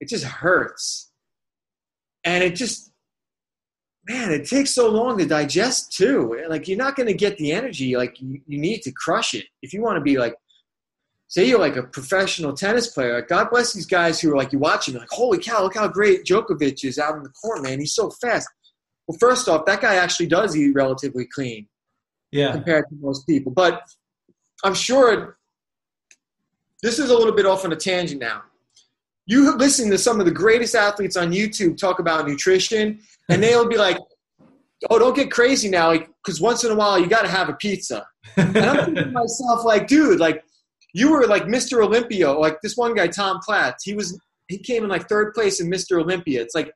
[0.00, 1.10] It just hurts.
[2.24, 2.91] And it just
[4.08, 6.42] man, it takes so long to digest too.
[6.48, 9.46] Like you're not gonna get the energy like you, you need to crush it.
[9.62, 10.34] If you want to be like
[11.28, 14.52] say you're like a professional tennis player, like God bless these guys who are like
[14.52, 17.62] you watch him, like, holy cow, look how great Djokovic is out in the court,
[17.62, 17.80] man.
[17.80, 18.48] He's so fast.
[19.06, 21.68] Well, first off, that guy actually does eat relatively clean
[22.32, 22.52] Yeah.
[22.52, 23.50] compared to most people.
[23.50, 23.82] But
[24.62, 25.38] I'm sure
[26.82, 28.42] this is a little bit off on a tangent now.
[29.32, 33.66] You listen to some of the greatest athletes on YouTube talk about nutrition, and they'll
[33.66, 33.96] be like,
[34.90, 37.48] "Oh, don't get crazy now, like because once in a while you got to have
[37.48, 40.44] a pizza." And I'm thinking to myself, like, dude, like
[40.92, 41.82] you were like Mr.
[41.82, 43.84] Olympia, like this one guy, Tom Platz.
[43.84, 45.98] He was he came in like third place in Mr.
[45.98, 46.42] Olympia.
[46.42, 46.70] It's like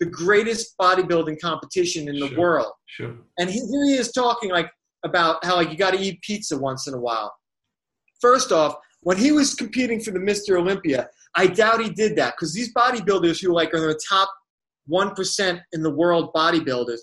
[0.00, 2.38] the greatest bodybuilding competition in the Sure.
[2.38, 3.14] world Sure.
[3.38, 4.70] and he, here he is talking like
[5.04, 7.34] about how like you got to eat pizza once in a while.
[8.18, 10.56] First off, when he was competing for the Mr.
[10.58, 14.30] Olympia, I doubt he did that because these bodybuilders who like are the top
[14.86, 16.98] one percent in the world bodybuilders,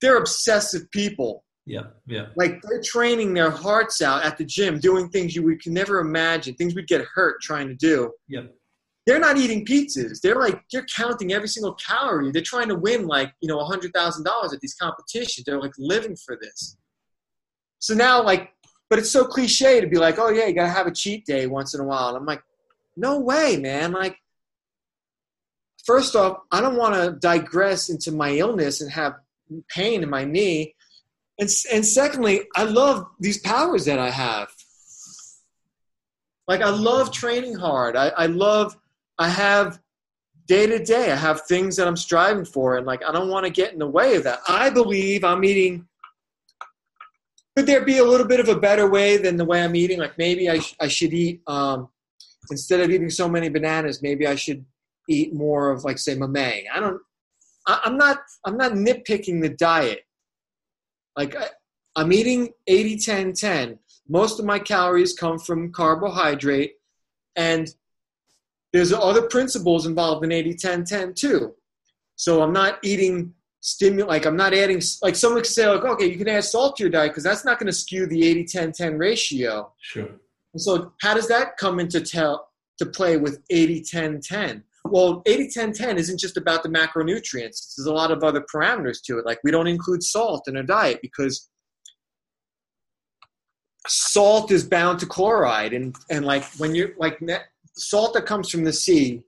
[0.00, 1.44] they're obsessive people.
[1.66, 1.84] Yeah.
[2.06, 2.26] Yeah.
[2.36, 5.98] Like they're training their hearts out at the gym, doing things you would can never
[5.98, 8.12] imagine, things we'd get hurt trying to do.
[8.28, 8.42] Yeah.
[9.06, 10.20] They're not eating pizzas.
[10.20, 12.30] They're like they're counting every single calorie.
[12.32, 15.44] They're trying to win like you know a hundred thousand dollars at these competitions.
[15.44, 16.76] They're like living for this.
[17.78, 18.50] So now like,
[18.88, 21.46] but it's so cliche to be like, oh yeah, you gotta have a cheat day
[21.46, 22.08] once in a while.
[22.08, 22.42] And I'm like,
[22.96, 23.92] no way, man.
[23.92, 24.16] Like,
[25.84, 29.14] first off, I don't want to digress into my illness and have
[29.68, 30.74] pain in my knee.
[31.38, 34.48] And, and secondly, I love these powers that I have.
[36.46, 37.96] Like, I love training hard.
[37.96, 38.76] I, I love,
[39.18, 39.80] I have
[40.46, 42.76] day to day, I have things that I'm striving for.
[42.76, 44.40] And, like, I don't want to get in the way of that.
[44.48, 45.88] I believe I'm eating.
[47.56, 49.98] Could there be a little bit of a better way than the way I'm eating?
[49.98, 51.88] Like, maybe I, sh- I should eat, um,
[52.50, 54.64] instead of eating so many bananas, maybe I should
[55.08, 56.64] eat more of, like, say, mamey.
[56.72, 57.00] I don't,
[57.66, 60.04] I, I'm not, I'm not nitpicking the diet.
[61.16, 61.48] Like I,
[61.96, 63.78] I'm eating 80 10 10.
[64.08, 66.74] Most of my calories come from carbohydrate
[67.36, 67.72] and
[68.72, 71.54] there's other principles involved in 80 10 10 too.
[72.16, 76.06] So I'm not eating stimul like I'm not adding like someone could say like okay,
[76.06, 78.44] you can add salt to your diet because that's not going to skew the 80
[78.44, 79.72] 10 10 ratio.
[79.80, 80.08] Sure.
[80.54, 84.64] And so how does that come into tell to play with 80 10 10?
[84.86, 87.74] Well, 80 10 10 isn't just about the macronutrients.
[87.76, 89.26] There's a lot of other parameters to it.
[89.26, 91.48] Like we don't include salt in our diet because
[93.86, 97.20] salt is bound to chloride and and like when you're like
[97.76, 99.22] salt that comes from the sea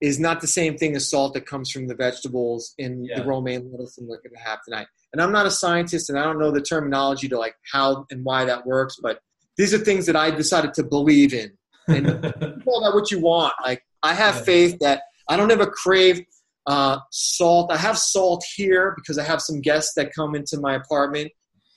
[0.00, 3.20] is not the same thing as salt that comes from the vegetables in Yeah.
[3.20, 4.86] the romaine lettuce and look at the half tonight.
[5.12, 8.24] And I'm not a scientist and I don't know the terminology to like how and
[8.24, 9.20] why that works, but
[9.56, 11.52] these are things that I decided to believe in.
[11.88, 12.06] And
[12.64, 13.54] call that what you want.
[13.62, 16.24] Like I have faith that I don't ever crave
[16.66, 17.72] Uh, salt.
[17.72, 21.32] I have salt here because I have some guests that come into my apartment,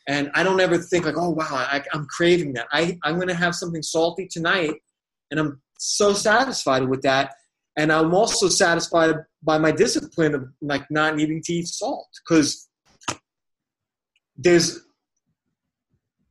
[0.07, 2.67] and I don't ever think like, oh wow, I, I'm craving that.
[2.71, 4.75] I I'm gonna have something salty tonight,
[5.31, 7.33] and I'm so satisfied with that.
[7.75, 12.69] And I'm also satisfied by my discipline of like not needing to eat salt because
[14.37, 14.81] there's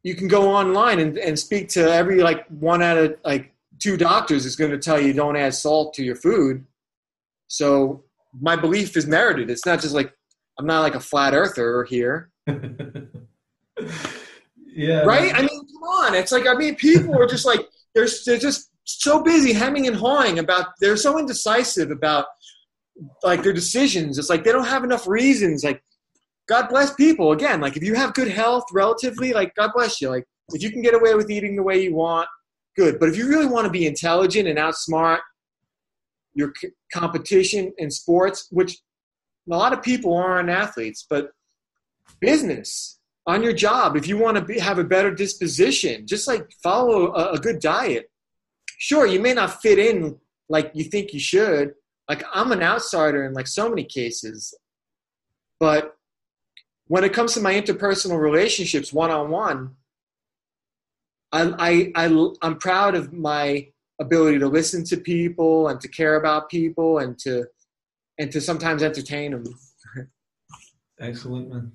[0.03, 3.97] you can go online and, and speak to every like one out of like two
[3.97, 6.65] doctors is going to tell you don't add salt to your food.
[7.49, 8.05] So
[8.41, 9.51] my belief is merited.
[9.51, 10.13] It's not just like
[10.59, 12.31] I'm not like a flat earther here.
[14.75, 15.03] yeah.
[15.03, 15.35] Right?
[15.35, 16.15] I mean, come on.
[16.15, 19.97] It's like I mean, people are just like they're they're just so busy hemming and
[19.97, 20.67] hawing about.
[20.81, 22.27] They're so indecisive about
[23.23, 24.19] like their decisions.
[24.19, 25.65] It's like they don't have enough reasons.
[25.65, 25.83] Like
[26.53, 27.33] God bless people.
[27.33, 30.11] Again, like if you have good health relatively, like God bless you.
[30.11, 32.29] Like if you can get away with eating the way you want,
[32.77, 33.01] good.
[33.01, 35.21] But if you really want to be intelligent and outsmart
[36.35, 41.31] your c- competition in sports, which a lot of people aren't athletes, but
[42.21, 46.53] business on your job, if you want to be, have a better disposition, just like
[46.63, 48.11] follow a, a good diet.
[48.77, 50.19] Sure, you may not fit in
[50.51, 51.73] like you think you should.
[52.11, 54.55] Like I'm an outsider in like so many cases,
[55.59, 55.97] but
[56.93, 59.75] when it comes to my interpersonal relationships one on one,
[61.33, 67.19] I'm proud of my ability to listen to people and to care about people and
[67.21, 67.47] to
[68.19, 69.45] and to sometimes entertain them.
[71.01, 71.73] Excellent, man.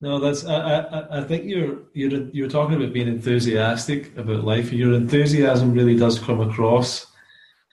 [0.00, 0.46] No, that's.
[0.46, 4.72] I, I, I think you're you're you're talking about being enthusiastic about life.
[4.72, 7.04] Your enthusiasm really does come across,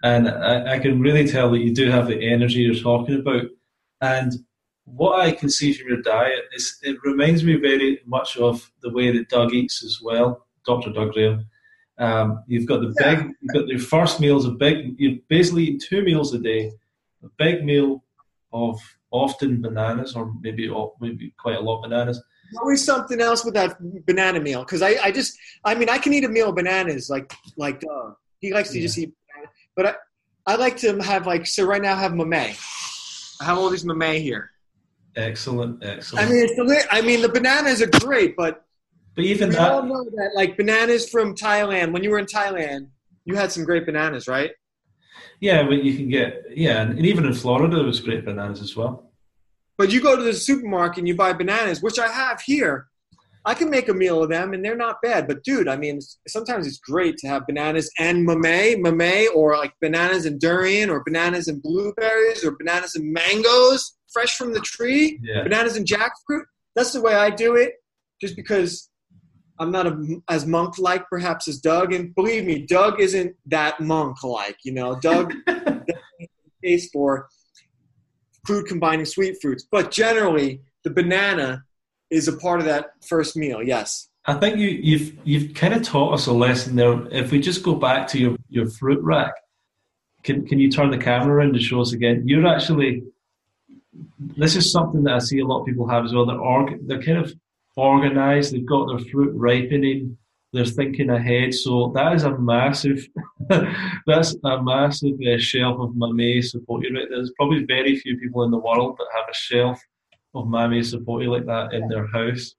[0.04, 3.46] and I, I can really tell that you do have the energy you're talking about.
[4.02, 4.34] And
[4.86, 8.92] what I can see from your diet is it reminds me very much of the
[8.92, 10.92] way that Doug eats as well, Dr.
[10.92, 11.46] Doug Graham.
[11.98, 15.64] Um, you've got the big, you've got your first meal is a big, you basically
[15.64, 16.72] eat two meals a day,
[17.24, 18.04] a big meal
[18.54, 18.80] of
[19.12, 20.70] often bananas or maybe
[21.00, 22.22] maybe quite a lot of bananas.
[22.60, 26.14] Always something else with that banana meal because I, I just I mean I can
[26.14, 28.86] eat a meal of bananas like like uh, he likes to yeah.
[28.86, 32.12] just eat, banana, but I I like to have like so right now I have
[32.12, 32.56] mamey.
[33.42, 34.52] I have all these mamey here.
[35.16, 36.26] Excellent, excellent.
[36.26, 38.66] I mean, it's the, I mean, the bananas are great, but
[39.16, 41.94] but even we that, all know that, like bananas from Thailand.
[41.94, 42.90] When you were in Thailand,
[43.24, 44.52] you had some great bananas, right?
[45.40, 48.76] Yeah, but you can get yeah, and even in Florida, there was great bananas as
[48.76, 49.12] well.
[49.78, 52.88] But you go to the supermarket and you buy bananas, which I have here.
[53.48, 55.28] I can make a meal of them, and they're not bad.
[55.28, 59.74] But dude, I mean, sometimes it's great to have bananas and mamey, mamey, or like
[59.82, 65.20] bananas and durian, or bananas and blueberries, or bananas and mangoes fresh from the tree,
[65.22, 65.44] yeah.
[65.44, 66.46] bananas and jackfruit.
[66.76, 67.74] That's the way I do it,
[68.22, 68.90] just because
[69.60, 71.94] I'm not a, as monk like perhaps as Doug.
[71.94, 74.58] And believe me, Doug isn't that monk like.
[74.64, 75.34] You know, Doug
[76.64, 77.28] taste for
[78.48, 81.64] food combining sweet fruits, but generally the banana
[82.10, 83.62] is a part of that first meal.
[83.64, 84.10] Yes.
[84.28, 87.08] I think you, you've you've kind of taught us a lesson there.
[87.12, 89.34] If we just go back to your, your fruit rack,
[90.24, 92.24] can can you turn the camera around and show us again?
[92.26, 93.04] You're actually
[94.20, 96.26] this is something that I see a lot of people have as well.
[96.26, 97.34] They're org- they're kind of
[97.76, 98.54] organized.
[98.54, 100.18] They've got their fruit ripening.
[100.54, 101.54] They're thinking ahead.
[101.54, 103.06] So that is a massive,
[104.08, 108.52] that's a massive uh, shelf of Mamey Sapote right There's probably very few people in
[108.52, 109.82] the world that have a shelf
[110.36, 112.56] of Mamey Sapote like that in their house.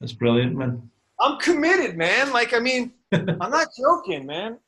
[0.00, 0.90] That's brilliant, man.
[1.20, 2.32] I'm committed, man.
[2.32, 4.58] Like, I mean, I'm not joking, man.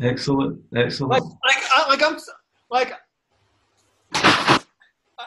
[0.00, 1.12] excellent, excellent.
[1.12, 2.18] Like, like, I, like I'm
[2.70, 2.92] like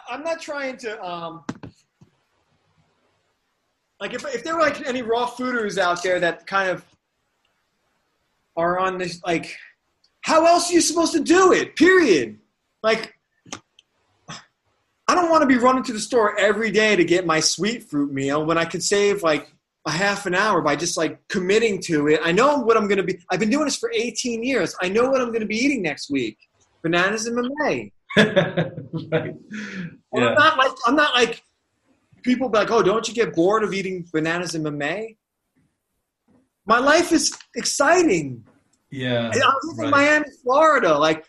[0.10, 1.44] I'm not trying to um
[4.00, 6.86] like if if there were like any raw fooders out there that kind of
[8.56, 9.56] are on this like
[10.22, 11.76] how else are you supposed to do it?
[11.76, 12.38] Period.
[12.84, 13.17] Like
[15.08, 17.90] I don't want to be running to the store every day to get my sweet
[17.90, 19.50] fruit meal when I could save like
[19.86, 22.20] a half an hour by just like committing to it.
[22.24, 23.20] I know what I'm going to be.
[23.32, 24.76] I've been doing this for 18 years.
[24.82, 26.38] I know what I'm going to be eating next week
[26.82, 27.92] bananas and mamey.
[28.18, 29.36] right.
[30.14, 30.28] Yeah.
[30.30, 31.44] I'm not like I'm not like
[32.24, 35.18] people be like, oh, don't you get bored of eating bananas and mamey?
[36.66, 38.46] My life is exciting.
[38.90, 39.32] Yeah.
[39.34, 39.90] I'm in.
[39.90, 40.98] Miami, Florida.
[40.98, 41.26] Like,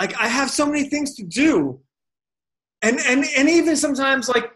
[0.00, 1.80] like I have so many things to do,
[2.84, 4.52] and and and even sometimes like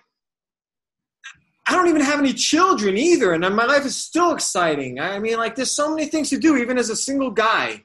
[1.67, 5.01] I don't even have any children either, and my life is still exciting.
[5.01, 7.85] I mean, like there's so many things to do, even as a single guy.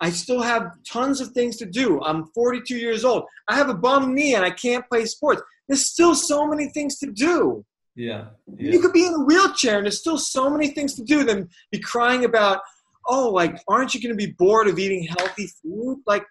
[0.00, 2.00] I still have tons of things to do.
[2.02, 3.24] I'm 42 years old.
[3.48, 5.42] I have a bum knee and I can't play sports.
[5.66, 7.64] There's still so many things to do.
[7.96, 8.26] Yeah,
[8.56, 8.72] yeah.
[8.72, 11.48] You could be in a wheelchair and there's still so many things to do than
[11.72, 12.60] be crying about,
[13.08, 15.98] oh, like, aren't you going to be bored of eating healthy food?
[16.06, 16.24] Like,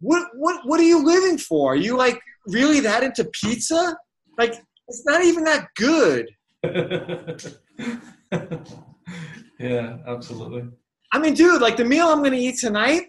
[0.00, 1.72] what what what are you living for?
[1.72, 3.96] Are you like really that into pizza?
[4.38, 4.54] Like
[4.88, 6.28] it's not even that good.
[9.58, 10.68] yeah, absolutely.
[11.12, 13.08] I mean, dude, like the meal I'm going to eat tonight,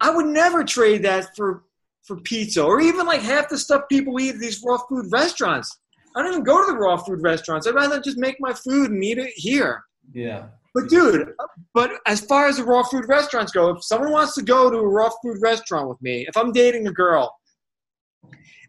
[0.00, 1.64] I would never trade that for
[2.04, 5.78] for pizza or even like half the stuff people eat at these raw food restaurants.
[6.16, 7.66] I don't even go to the raw food restaurants.
[7.66, 9.84] I'd rather just make my food and eat it here.
[10.12, 10.46] Yeah.
[10.74, 11.28] But dude,
[11.74, 14.78] but as far as the raw food restaurants go, if someone wants to go to
[14.78, 17.32] a raw food restaurant with me, if I'm dating a girl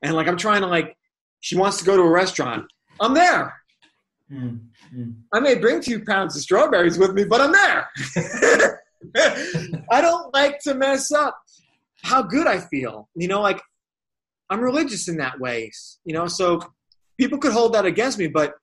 [0.02, 0.96] and like I'm trying to like
[1.40, 2.66] she wants to go to a restaurant,
[3.00, 3.54] I'm there.
[4.32, 4.60] Mm,
[4.96, 5.14] mm.
[5.34, 7.90] I may bring two pounds of strawberries with me, but I'm there.
[9.92, 11.38] I don't like to mess up
[12.04, 13.10] how good I feel.
[13.16, 13.62] You know, like
[14.50, 15.72] I'm religious in that way.
[16.06, 16.62] You know, so
[17.20, 18.54] people could hold that against me, but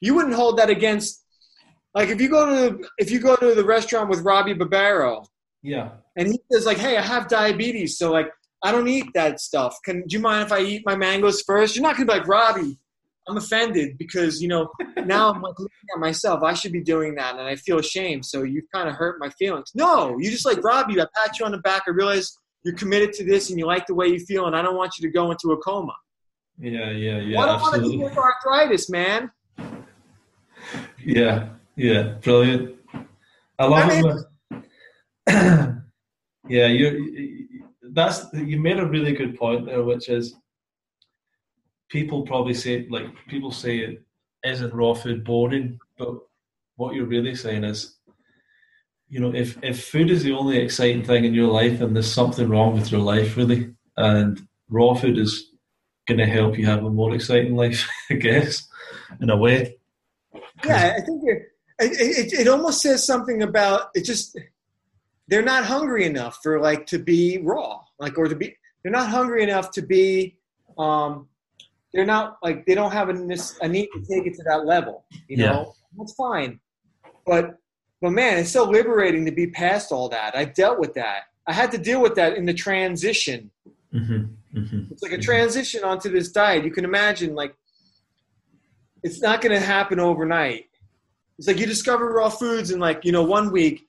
[0.00, 1.24] you wouldn't hold that against
[1.94, 5.24] like if you go to if you go to the restaurant with Robby Barbaro,
[5.62, 5.90] Yeah.
[6.16, 8.28] and he says like, "Hey, I have diabetes, so like
[8.62, 9.76] I don't eat that stuff.
[9.84, 11.74] Can do you mind if I eat my mangoes first?
[11.74, 12.78] You're not gonna be like Robby.
[13.28, 14.68] I'm offended because you know
[15.04, 16.42] now I'm like looking at myself.
[16.42, 18.26] I should be doing that, and I feel ashamed.
[18.26, 19.70] So you kind of hurt my feelings.
[19.74, 21.00] No, you just like Robby.
[21.00, 21.84] I pat you on the back.
[21.86, 24.62] I realize you're committed to this, and you like the way you feel, and I
[24.62, 25.94] don't want you to go into a coma.
[26.58, 27.40] Yeah, yeah, yeah.
[27.40, 28.04] I don't want to absolutely.
[28.04, 29.30] with arthritis, man.
[31.02, 32.76] Yeah, yeah, brilliant.
[33.58, 34.02] I love I
[34.50, 34.64] it.
[36.48, 37.39] yeah, you.
[37.92, 40.34] That's you made a really good point there, which is
[41.88, 44.02] people probably say like people say it
[44.44, 46.14] isn't raw food boring, but
[46.76, 47.96] what you're really saying is,
[49.08, 52.12] you know, if if food is the only exciting thing in your life, and there's
[52.12, 55.50] something wrong with your life really, and raw food is
[56.06, 58.68] going to help you have a more exciting life, I guess,
[59.20, 59.76] in a way.
[60.64, 61.42] Yeah, I think it,
[61.78, 64.04] it, it, it almost says something about it.
[64.04, 64.38] Just
[65.30, 68.54] they're not hungry enough for like to be raw, like or to be.
[68.82, 70.36] They're not hungry enough to be.
[70.76, 71.28] Um,
[71.94, 73.12] they're not like they don't have a,
[73.62, 75.04] a need to take it to that level.
[75.28, 75.46] You Yeah.
[75.52, 76.60] know, that's fine.
[77.26, 77.56] But
[78.00, 80.34] but man, it's so liberating to be past all that.
[80.36, 81.24] I dealt with that.
[81.46, 83.50] I had to deal with that in the transition.
[83.94, 84.92] Mm-hmm, mm-hmm.
[84.92, 86.64] It's like a transition onto this diet.
[86.64, 87.54] You can imagine, like,
[89.02, 90.66] it's not going to happen overnight.
[91.38, 93.86] It's like you discover raw foods in like you know one week.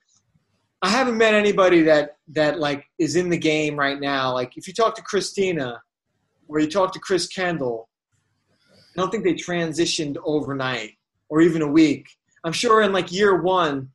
[0.82, 4.34] I haven't met anybody that that like is in the game right now.
[4.34, 5.78] Like if you talk to Kristina
[6.48, 7.88] or you talk to Chris Kendall,
[8.62, 10.94] I don't think they transitioned overnight
[11.30, 12.08] or even a week.
[12.44, 13.90] I'm sure in like year one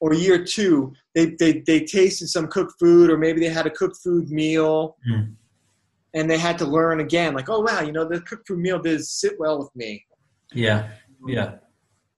[0.00, 3.70] or year two, they they they tasted some cooked food or maybe they had a
[3.70, 5.34] cooked food meal Mm.
[6.14, 8.78] and they had to learn again like oh wow you know the cooked food meal
[8.78, 10.04] did sit well with me
[10.54, 10.88] Yeah,
[11.26, 11.54] yeah,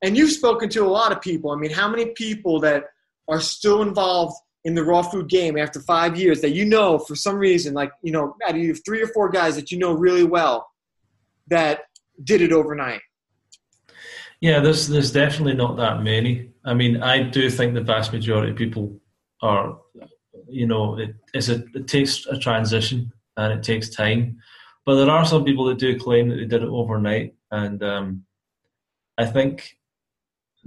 [0.02, 2.84] and you've spoken to a lot of people i mean how many people that
[3.30, 7.14] are still involved in the raw food game after five years that you know for
[7.14, 10.68] some reason like you know you three or four guys that you know really well
[11.48, 11.80] that
[12.22, 13.00] did it overnight
[14.40, 14.60] yeah.
[14.60, 16.50] There's there's definitely not that many.
[16.64, 18.98] I mean, I do think the vast majority of people
[19.42, 19.78] are,
[20.48, 21.14] you know, it
[21.48, 24.38] a it takes a transition and it takes time,
[24.84, 28.24] but there are some people that do claim that they did it overnight, and um,
[29.18, 29.76] I think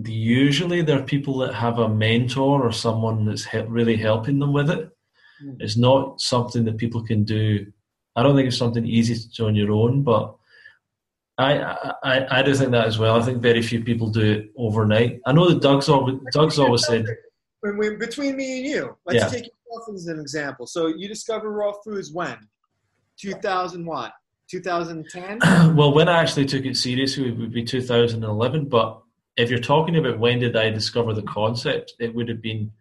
[0.04, 4.54] usually there are people that have a mentor or someone that's he- really helping them
[4.54, 4.90] with it.
[5.44, 5.58] Mm.
[5.60, 7.66] It's not something that people can do.
[8.16, 10.36] I don't think it's something easy to do on your own, but
[11.38, 11.58] I,
[12.04, 13.20] I I do think that as well.
[13.20, 15.20] I think very few people do it overnight.
[15.26, 17.06] I know that Doug's always Doug's always said,
[17.62, 19.30] when, when, between me and you let's Yeah.
[19.30, 22.38] take yourself as an example so you discovered raw foods when
[23.18, 24.12] 2000 what
[24.50, 25.40] 2010
[25.76, 28.66] well, when I actually took it seriously, it would be 2011.
[28.70, 29.02] But
[29.36, 32.72] if you're talking about when did I discover the concept, it would have been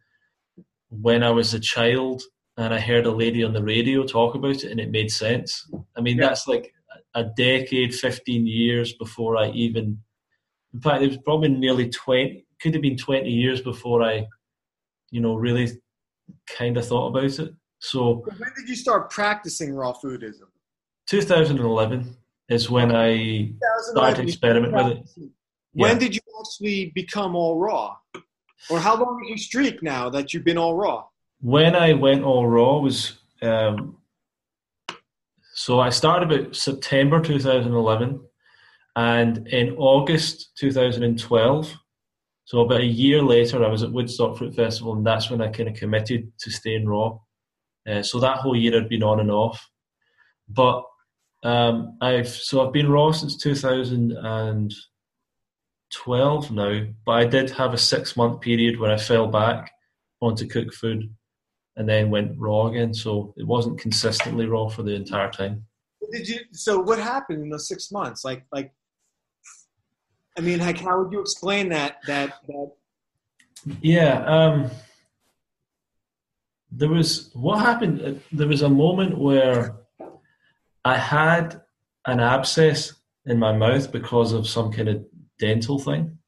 [0.90, 2.22] when I was a child
[2.58, 5.70] and I heard a lady on the radio talk about it, and it made sense.
[5.96, 6.28] I mean, Yeah.
[6.28, 6.74] that's like
[7.14, 10.02] a decade, 15 years before I even.
[10.74, 12.46] In fact, it was probably nearly 20.
[12.60, 14.26] Could have been 20 years before I,
[15.10, 15.70] you know, really
[16.46, 17.54] kind of thought about it.
[17.78, 20.48] So when did you start practicing raw foodism
[21.06, 22.16] 2011
[22.48, 23.52] is when I
[23.90, 25.30] started experimenting with it.
[25.72, 27.96] When did you actually become all raw?
[28.70, 31.04] Or how long is your streak now that you've been all raw?
[31.40, 33.96] When I went all raw was um,
[35.54, 38.20] so I started about September 2011,
[38.96, 41.74] and in August 2012,
[42.44, 45.48] so about a year later, I was at Woodstock Fruit Festival, and that's when I
[45.48, 47.18] kind of committed to staying raw.
[47.88, 49.68] Uh, so that whole year I'd been on and off,
[50.48, 50.84] but
[51.42, 53.36] um, I've so I've been raw since
[55.92, 56.86] 2012 now.
[57.04, 59.70] But I did have a six month period where I fell back
[60.20, 61.14] onto cooked food
[61.76, 62.94] and then went raw again.
[62.94, 65.64] So it wasn't consistently raw for the entire time.
[66.10, 66.40] Did you?
[66.52, 68.24] So what happened in those six months?
[68.24, 68.72] Like, like,
[70.36, 71.98] I mean, like, how would you explain that?
[72.06, 72.70] That that.
[73.80, 74.24] Yeah.
[74.26, 74.70] Um,
[76.70, 78.00] there was what happened.
[78.02, 79.76] uh, There was a moment where
[80.84, 81.62] I had
[82.06, 82.92] an abscess
[83.26, 85.04] in my mouth because of some kind of
[85.46, 86.18] dental thing,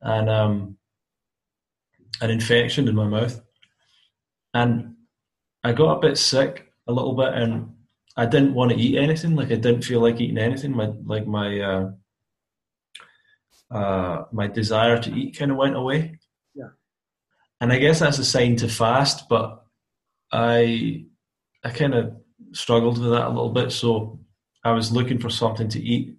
[0.00, 0.76] and um,
[2.20, 3.40] an infection in my mouth,
[4.54, 4.94] and
[5.62, 7.74] I got a bit sick a little bit, and
[8.16, 9.36] I didn't want to eat anything.
[9.36, 10.72] Like I didn't feel like eating anything.
[10.76, 11.90] My like my uh,
[13.70, 16.18] uh, my desire to eat kind of went away.
[16.54, 16.70] Yeah.
[17.60, 19.64] And I guess that's a sign to fast, but
[20.32, 21.06] I
[21.64, 22.16] I kind of
[22.52, 23.72] struggled with that a little bit.
[23.72, 24.20] So
[24.64, 26.16] I was looking for something to eat,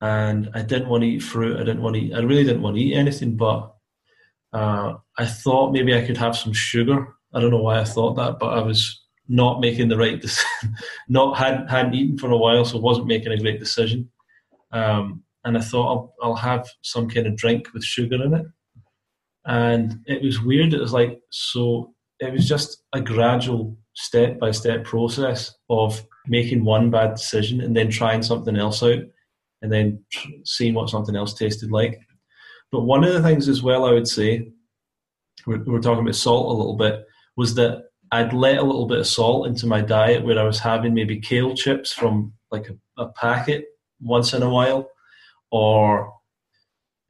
[0.00, 1.56] and I didn't want to eat fruit.
[1.56, 2.14] I didn't want to eat.
[2.14, 3.74] I really didn't want to eat anything, but
[4.52, 7.14] uh, I thought maybe I could have some sugar.
[7.34, 10.74] I don't know why I thought that, but I was not making the right decision.
[11.08, 14.10] not hadn't hadn't eaten for a while, so wasn't making a great decision.
[14.72, 18.46] Um, and I thought I'll, I'll have some kind of drink with sugar in it.
[19.46, 20.74] And it was weird.
[20.74, 21.94] It was like so.
[22.18, 27.76] It was just a gradual step by step process of making one bad decision and
[27.76, 28.98] then trying something else out,
[29.62, 30.04] and then
[30.44, 32.00] seeing what something else tasted like.
[32.72, 34.52] But one of the things as well, I would say,
[35.46, 37.04] we're, we're talking about salt a little bit,
[37.36, 40.58] was that I'd let a little bit of salt into my diet where I was
[40.58, 43.64] having maybe kale chips from like a, a packet
[44.00, 44.88] once in a while,
[45.50, 46.12] or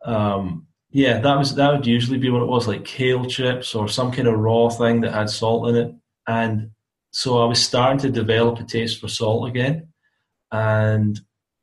[0.05, 3.89] um, yeah, that was that would usually be what it was, like kale chips or
[3.89, 5.95] some kind of raw thing that had salt in it.
[6.27, 6.71] And
[7.13, 9.89] so I was starting to develop a taste for salt again,
[10.53, 11.21] and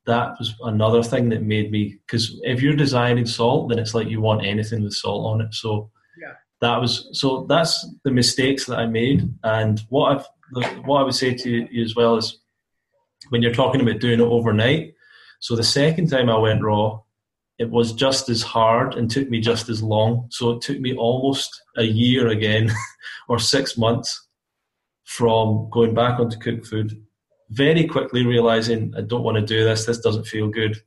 [0.08, 4.08] that was another thing that made me because if you're designing salt, then it's like
[4.08, 5.54] you want anything with salt on it.
[5.54, 6.34] So Yeah.
[6.62, 10.28] that was so that's the mistakes that I made, and what I've
[10.86, 12.40] what I would say to you as well is
[13.30, 14.94] when you're talking about doing it overnight.
[15.40, 17.02] So the second time I went raw,
[17.60, 20.28] it was just as hard and took me just as long.
[20.30, 22.72] So it took me almost a year again,
[23.30, 24.28] or six months,
[25.04, 27.04] from going back onto cooked food.
[27.50, 29.86] Very quickly realizing I don't want to do this.
[29.86, 30.82] This doesn't feel good,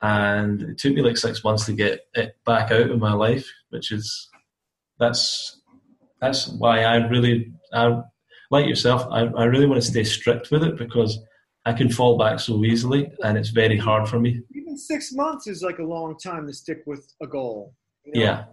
[0.00, 3.46] and it took me like six months to get it back out of my life,
[3.70, 4.28] which is
[4.98, 5.60] that's
[6.20, 8.00] that's why I really I
[8.50, 9.06] like yourself.
[9.10, 11.18] I, I really want to stay strict with it because
[11.66, 14.40] I can fall back so easily, and it's very hard for me.
[14.54, 17.74] Even six months is like a long time to stick with a goal.
[18.04, 18.20] you know?
[18.22, 18.44] Yeah,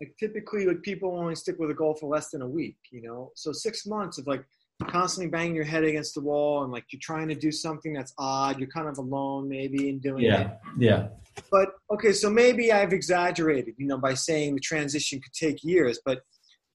[0.00, 2.78] Like typically, like people only stick with a goal for less than a week.
[2.90, 4.44] You know, so six months of like
[4.86, 8.12] constantly banging your head against the wall and like you're trying to do something that's
[8.18, 8.58] odd.
[8.58, 10.28] You're kind of alone maybe in doing it.
[10.28, 11.08] yeah, yeah,
[11.50, 15.98] But okay, so maybe I've exaggerated, you know, by saying the transition could take years.
[16.04, 16.20] But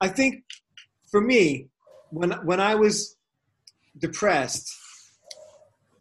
[0.01, 0.43] I think
[1.09, 1.69] for me,
[2.09, 3.15] when when I was
[3.97, 4.69] depressed,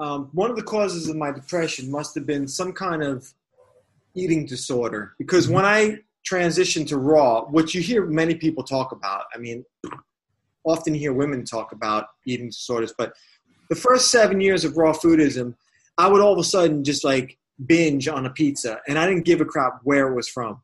[0.00, 3.32] um, one of the causes of my depression must have been some kind of
[4.14, 5.14] eating disorder.
[5.18, 5.98] Because when I
[6.28, 9.64] transitioned to raw, which you hear many people talk about, I mean,
[10.64, 13.12] often hear women talk about eating disorders, but
[13.68, 15.54] the first seven years of raw foodism,
[15.98, 19.24] I would all of a sudden just like binge on a pizza, and I didn't
[19.24, 20.60] give a crap where it was from.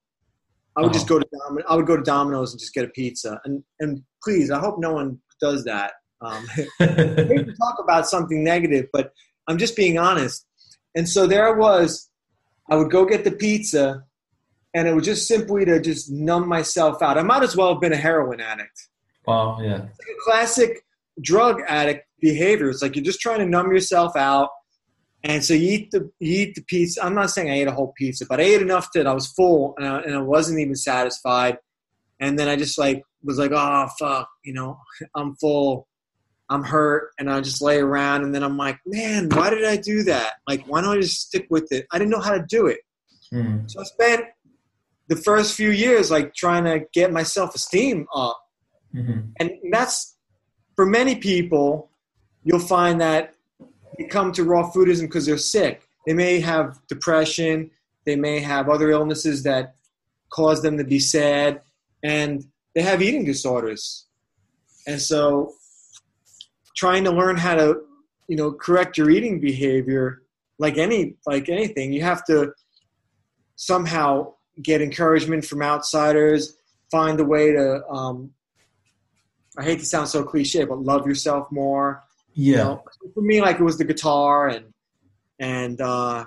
[0.77, 1.21] I would just Uh-huh.
[1.21, 3.41] go to Domin- I would go to Domino's and just get a pizza.
[3.45, 5.93] And and please, I hope no one does that.
[6.21, 9.13] Um, I hate to talk about something negative, but
[9.49, 10.45] I'm just being honest.
[10.97, 12.11] And so there I was.
[12.71, 14.05] I would go get the pizza,
[14.75, 17.19] and it was just simply to just numb myself out.
[17.19, 18.88] I might as well have been a heroin addict
[19.29, 20.85] wow, yeah, like a classic
[21.21, 22.71] drug addict behavior.
[22.71, 24.51] It's like you're just trying to numb yourself out,
[25.25, 27.05] and so you eat the you eat the pizza.
[27.05, 29.27] I'm not saying I ate a whole pizza, but I ate enough that I was
[29.29, 31.59] full and I, and I wasn't even satisfied.
[32.21, 34.79] And then I just like was like, oh fuck, you know,
[35.15, 35.87] I'm full,
[36.49, 38.25] I'm hurt, and I just lay around.
[38.25, 40.35] And then I'm like, man, why did I do that?
[40.47, 41.87] Like, why don't I just stick with it?
[41.93, 42.81] I didn't know how to do it.
[43.33, 43.71] Mhm.
[43.71, 44.25] So I spent
[45.09, 48.41] the first few years like trying to get my self esteem up
[48.95, 49.33] Mhm.
[49.39, 50.17] and that's
[50.77, 51.91] for many people
[52.45, 53.35] you'll find that
[53.99, 55.83] they come to raw foodism because they're sick.
[56.07, 57.71] They may have depression.
[58.07, 59.75] They may have other illnesses that
[60.31, 61.61] cause them to be sad.
[62.03, 64.07] And they have eating disorders.
[64.87, 65.53] And so
[66.77, 67.83] trying to learn how to
[68.29, 70.23] you know correct your eating behavior
[70.59, 72.53] like any like anything you have to
[73.57, 74.33] somehow
[74.63, 76.57] get encouragement from outsiders
[76.91, 78.31] find a way to um,
[79.59, 82.05] I hate to sound so cliche, but love yourself more.
[82.33, 82.85] You yeah, know?
[83.13, 84.73] For me, like it was the guitar and
[85.41, 86.27] and uh,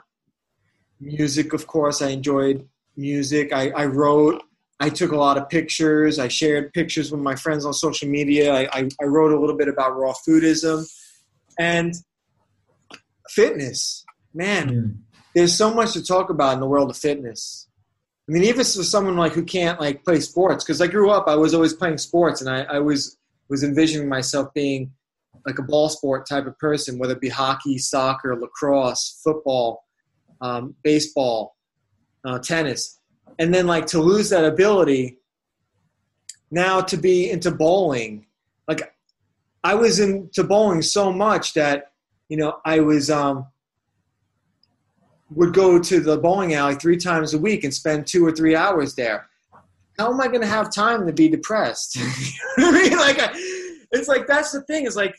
[0.99, 1.53] music.
[1.53, 2.67] Of course, I enjoyed
[2.97, 3.53] music.
[3.53, 4.43] I, I wrote.
[4.79, 6.19] I took a lot of pictures.
[6.19, 8.53] I shared pictures with my friends on social media.
[8.53, 10.91] I, I, I wrote a little bit about raw foodism
[11.59, 11.93] and
[13.29, 14.03] fitness.
[14.33, 14.97] Man, mm.
[15.35, 17.67] there's so much to talk about in the world of fitness.
[18.27, 21.27] I mean, even for someone like who can't like play sports, because I grew up,
[21.27, 23.17] I was always playing sports, and I, I was
[23.51, 24.89] was envisioning myself being
[25.45, 29.83] like a ball sport type of person, whether it be hockey, soccer, lacrosse, football,
[30.39, 31.57] um, baseball,
[32.23, 32.99] uh, tennis,
[33.39, 35.19] and then like to lose that ability.
[36.49, 38.25] Now to be into bowling,
[38.67, 38.93] like
[39.63, 41.91] I was into bowling so much that
[42.29, 43.47] you know I was um,
[45.29, 48.55] would go to the bowling alley three times a week and spend two or three
[48.55, 49.27] hours there.
[50.01, 51.97] How am I going to have time to be depressed?
[52.57, 53.19] I mean, like,
[53.91, 54.85] it's like that's the thing.
[54.85, 55.15] Is like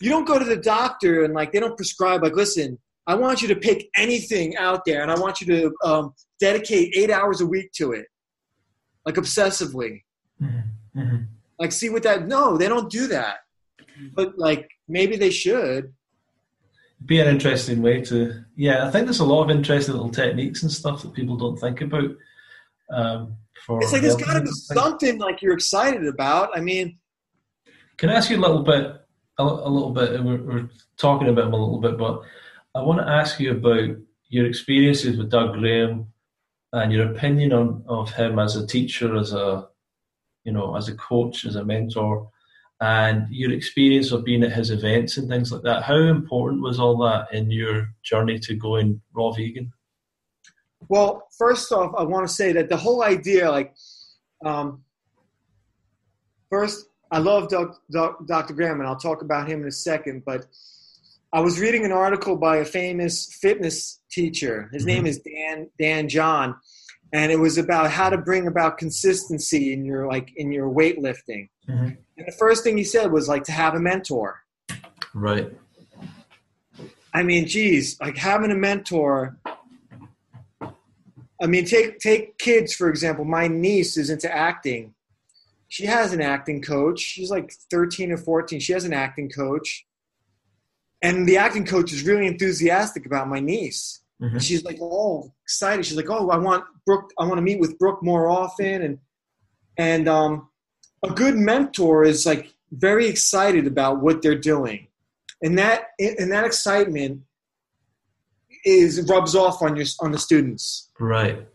[0.00, 3.42] you don't go to the doctor and like they don't prescribe like listen i want
[3.42, 7.40] you to pick anything out there and i want you to um, dedicate eight hours
[7.40, 8.06] a week to it
[9.04, 10.02] like obsessively
[10.42, 11.00] mm-hmm.
[11.00, 11.22] Mm-hmm.
[11.58, 13.38] like see what that no they don't do that
[14.14, 15.92] but like maybe they should
[17.04, 20.62] be an interesting way to yeah i think there's a lot of interesting little techniques
[20.62, 22.10] and stuff that people don't think about
[22.90, 23.36] um,
[23.66, 26.98] for it's like there's got to be something like you're excited about i mean
[27.96, 28.96] can i ask you a little bit
[29.38, 32.22] a, a little bit, we're, we're, talking about him a little bit, but
[32.74, 33.96] I want to ask you about
[34.28, 36.06] your experiences with Doug Graham
[36.72, 39.68] and your opinion on of him as a teacher, as a
[40.44, 42.30] you know, as a coach, as a mentor,
[42.80, 45.82] and your experience of being at his events and things like that.
[45.82, 49.72] How important was all that in your journey to going raw vegan?
[50.88, 53.74] Well, first off, I want to say that the whole idea, like,
[54.44, 54.82] um,
[56.50, 58.54] first, I love Dr.
[58.54, 60.24] Graham, and I'll talk about him in a second.
[60.24, 60.46] But
[61.32, 64.68] I was reading an article by a famous fitness teacher.
[64.72, 64.88] His mm-hmm.
[64.88, 66.56] name is Dan Dan John,
[67.12, 71.48] and it was about how to bring about consistency in your like in your weightlifting.
[71.68, 71.90] Mm-hmm.
[72.18, 74.42] And the first thing he said was like to have a mentor.
[75.14, 75.52] Right.
[77.12, 79.38] I mean, geez, like having a mentor.
[81.40, 83.24] I mean, take take kids for example.
[83.24, 84.94] My niece is into acting
[85.68, 87.00] she has an acting coach.
[87.00, 88.60] She's like 13 or 14.
[88.60, 89.86] She has an acting coach.
[91.02, 94.00] And the acting coach is really enthusiastic about my niece.
[94.22, 94.38] Mm-hmm.
[94.38, 95.84] she's like, oh, excited.
[95.84, 98.82] She's like, oh, I want Brooke, I want to meet with Brooke more often.
[98.82, 98.98] And
[99.76, 100.48] and um,
[101.02, 104.88] a good mentor is like very excited about what they're doing.
[105.42, 107.22] And that and that excitement
[108.66, 110.90] is rubs off on your on the students.
[111.00, 111.46] Right.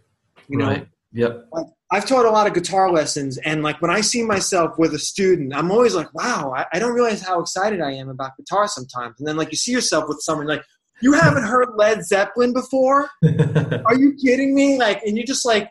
[0.48, 0.68] You know?
[0.68, 0.88] Right.
[1.14, 1.48] Yep.
[1.52, 4.94] Like, I've taught a lot of guitar lessons, and like when I see myself with
[4.94, 8.38] a student, I'm always like, wow, I, I, don't realize how excited I am about
[8.38, 9.16] guitar sometimes.
[9.20, 10.64] And then like you see yourself with someone like,
[11.02, 13.10] you haven't heard Led Zeppelin before?
[13.86, 14.80] Are you kidding me?
[14.80, 15.70] Like, and you just like,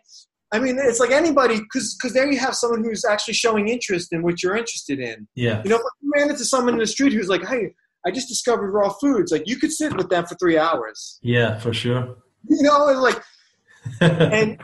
[0.53, 4.13] I mean, it's like anybody, because because there you have someone who's actually showing interest
[4.13, 5.27] in what you're interested in.
[5.35, 5.63] Yeah.
[5.65, 7.73] You know, if you ran into someone in the street who's like, hey,
[8.07, 9.31] I just discovered raw foods.
[9.33, 11.19] Like, you could sit with them for three hours.
[11.23, 12.17] Yeah, for sure.
[12.49, 13.23] You know, and like,
[14.01, 14.61] and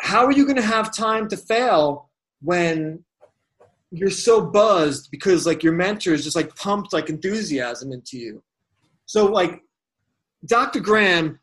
[0.00, 2.10] how are you going to have time to fail
[2.40, 3.04] when
[3.90, 8.42] you're so buzzed because like your mentor is just like pumped like enthusiasm into you
[9.06, 9.62] so like
[10.44, 11.38] dr graham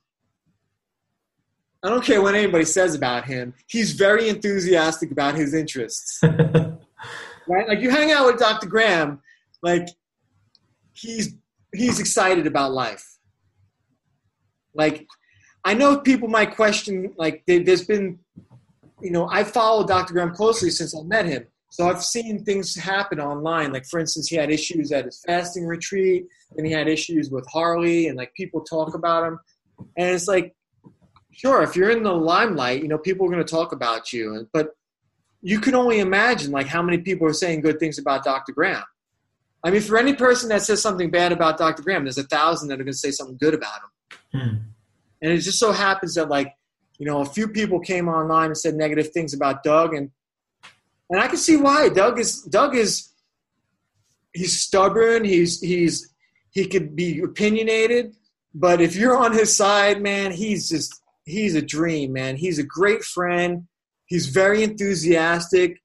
[1.84, 7.68] i don't care what anybody says about him he's very enthusiastic about his interests right
[7.68, 9.20] like you hang out with dr graham
[9.64, 9.88] like
[10.96, 11.36] he's
[11.74, 13.06] he's excited about life
[14.74, 15.06] like
[15.64, 18.20] i know people might question like there's been
[19.02, 20.14] you know, I followed Dr.
[20.14, 21.46] Graham closely since I met him.
[21.70, 23.74] So I've seen things happen online.
[23.74, 26.26] Like for instance, he had issues at his fasting retreat,
[26.58, 29.40] and he had issues with Harley, and like people talk about him.
[29.98, 30.56] And it's like,
[31.32, 34.48] sure, if you're in the limelight, you know, people are going to talk about you.
[34.54, 34.70] But
[35.42, 38.54] you can only imagine like how many people are saying good things about Dr.
[38.54, 38.84] Graham.
[39.64, 41.82] I mean, for any person that says something bad about Dr.
[41.82, 44.40] Graham, there's a thousand that are going to say something good about him.
[44.40, 44.56] Hmm.
[45.22, 46.56] And it just so happens that like
[46.98, 50.12] you know, a few people came online and said negative things about Doug, and
[51.10, 51.90] and I can see why.
[51.90, 53.10] Doug is Doug is
[54.34, 55.26] he's stubborn.
[55.26, 56.14] He's he's
[56.52, 58.16] he could be opinionated,
[58.54, 62.38] but if you're on his side, man, he's just he's a dream, man.
[62.38, 63.68] He's a great friend.
[64.06, 65.82] He's very enthusiastic.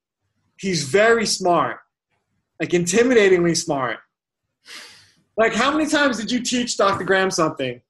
[0.58, 1.78] He's very smart,
[2.60, 3.98] like intimidatingly smart.
[5.36, 7.04] Like, how many times did you teach Dr.
[7.04, 7.80] Graham something?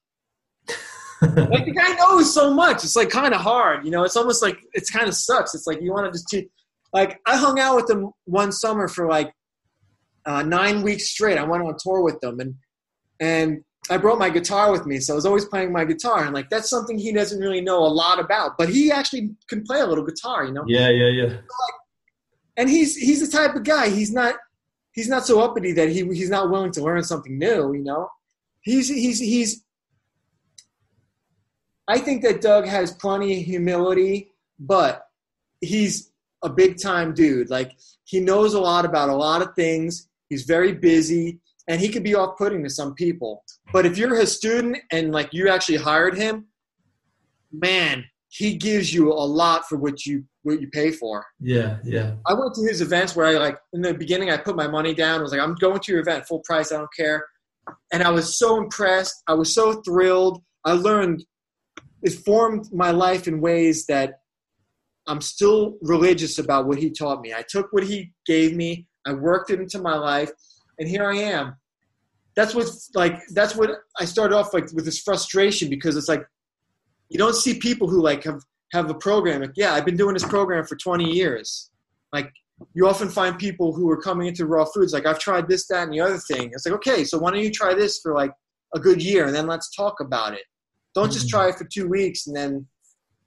[1.21, 2.83] like the guy knows so much.
[2.83, 4.03] It's like kind of hard, you know.
[4.03, 5.53] It's almost like it's kind of sucks.
[5.53, 6.47] It's like you want to just teach.
[6.93, 9.31] Like I hung out with them one summer for like
[10.25, 11.37] uh, nine weeks straight.
[11.37, 12.55] I went on tour with them, and
[13.19, 16.33] and I brought my guitar with me, so I was always playing my guitar, and
[16.33, 19.81] like that's something he doesn't really know a lot about, but he actually can play
[19.81, 20.63] a little guitar, you know.
[20.67, 21.37] Yeah, yeah, yeah.
[22.57, 23.89] And he's he's the type of guy.
[23.89, 24.35] He's not
[24.93, 28.09] he's not so uppity that he he's not willing to learn something new, you know.
[28.61, 29.63] He's he's he's.
[31.87, 35.07] I think that Doug has plenty of humility, but
[35.59, 36.11] he's
[36.43, 37.49] a big time dude.
[37.49, 37.73] Like
[38.03, 40.07] he knows a lot about a lot of things.
[40.29, 43.43] He's very busy and he could be off putting to some people.
[43.71, 46.47] But if you're his student and like you actually hired him,
[47.51, 51.25] man, he gives you a lot for what you what you pay for.
[51.39, 52.15] Yeah, yeah.
[52.25, 54.93] I went to his events where I like in the beginning I put my money
[54.93, 55.19] down.
[55.19, 57.25] I was like, I'm going to your event, full price, I don't care.
[57.93, 59.21] And I was so impressed.
[59.27, 60.41] I was so thrilled.
[60.65, 61.23] I learned
[62.03, 64.21] it formed my life in ways that
[65.07, 67.33] I'm still religious about what he taught me.
[67.33, 70.31] I took what he gave me, I worked it into my life,
[70.79, 71.55] and here I am.
[72.35, 76.25] That's what like that's what I started off like with this frustration because it's like
[77.09, 78.41] you don't see people who like have
[78.71, 81.69] have a program like yeah I've been doing this program for 20 years
[82.13, 82.31] like
[82.73, 85.83] you often find people who are coming into raw foods like I've tried this that
[85.83, 88.31] and the other thing it's like okay so why don't you try this for like
[88.75, 90.43] a good year and then let's talk about it
[90.95, 91.37] don't just mm-hmm.
[91.37, 92.65] try it for two weeks and then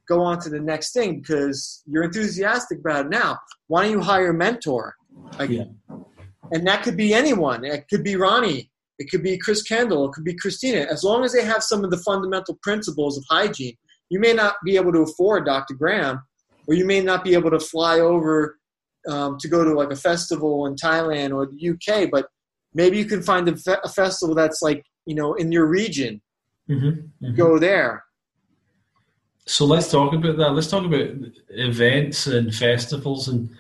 [0.09, 3.39] go on to the next thing because you're enthusiastic about it now
[3.69, 4.95] why don't you hire a mentor
[5.39, 5.65] like yeah
[6.53, 7.65] and that could be anyone.
[7.65, 8.71] It could be Ronnie.
[8.99, 10.07] It could be Chris Kendall.
[10.07, 10.87] It could be Kristina.
[10.87, 13.77] As long as they have some of the fundamental principles of hygiene,
[14.15, 15.75] you may not be able to afford Dr.
[15.75, 16.23] Graham,
[16.69, 18.61] or you may not be able to fly over
[19.09, 22.29] um, to go to like a festival in Thailand or the UK, but
[22.75, 26.23] maybe you can find a, fe- a festival that's like you know in your region.
[26.71, 27.35] Mm-hmm, mm-hmm.
[27.35, 28.05] Go there.
[29.47, 30.53] So let's talk about that.
[30.53, 31.09] Let's talk about
[31.49, 33.51] events and festivals and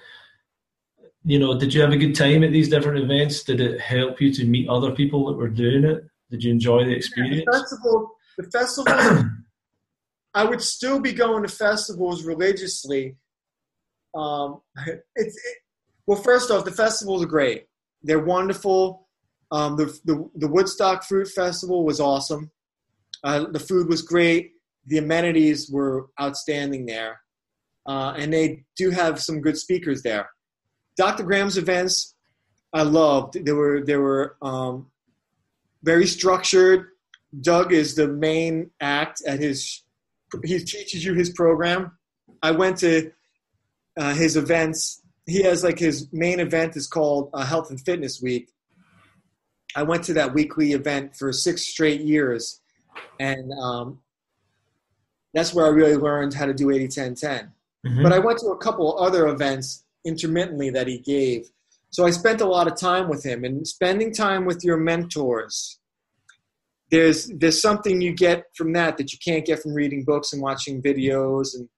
[1.27, 3.43] you know, did you have a good time at these different events?
[3.43, 6.05] Did it help you to meet other people that were doing it?
[6.31, 7.39] Did you enjoy the experience?
[7.39, 9.31] Yeah, the festival, the festival.
[10.35, 13.17] I would still be going to festivals religiously.
[14.15, 14.61] Um,
[15.17, 15.59] it's it,
[16.07, 17.67] well, first off, the festivals are great.
[18.03, 19.09] They're wonderful.
[19.51, 22.51] Um, the, the the Woodstock Fruit Festival was awesome.
[23.23, 24.53] Uh, the food was great.
[24.87, 27.21] The amenities were outstanding there,
[27.87, 30.29] uh, and they do have some good speakers there.
[30.97, 31.23] Dr.
[31.23, 32.15] Graham's events,
[32.73, 33.45] I loved.
[33.45, 34.91] They were they were um,
[35.83, 36.89] very structured.
[37.41, 39.84] Doug is the main act at his.
[40.43, 41.99] He teaches you his program.
[42.43, 43.11] I went to
[43.99, 45.01] uh, his events.
[45.27, 48.51] He has like his main event is called uh, Health and Fitness Week.
[49.77, 52.61] I went to that weekly event for six straight years,
[53.19, 54.01] and um,
[55.33, 57.53] that's where I really learned how to do 80 10 10.
[57.87, 58.03] Mm-hmm.
[58.03, 61.51] But I went to a couple other events intermittently that he gave.
[61.91, 65.79] So I spent a lot of time with him and spending time with your mentors.
[66.95, 70.41] There's there's something you get from that that you can't get from reading books and
[70.41, 71.69] watching videos and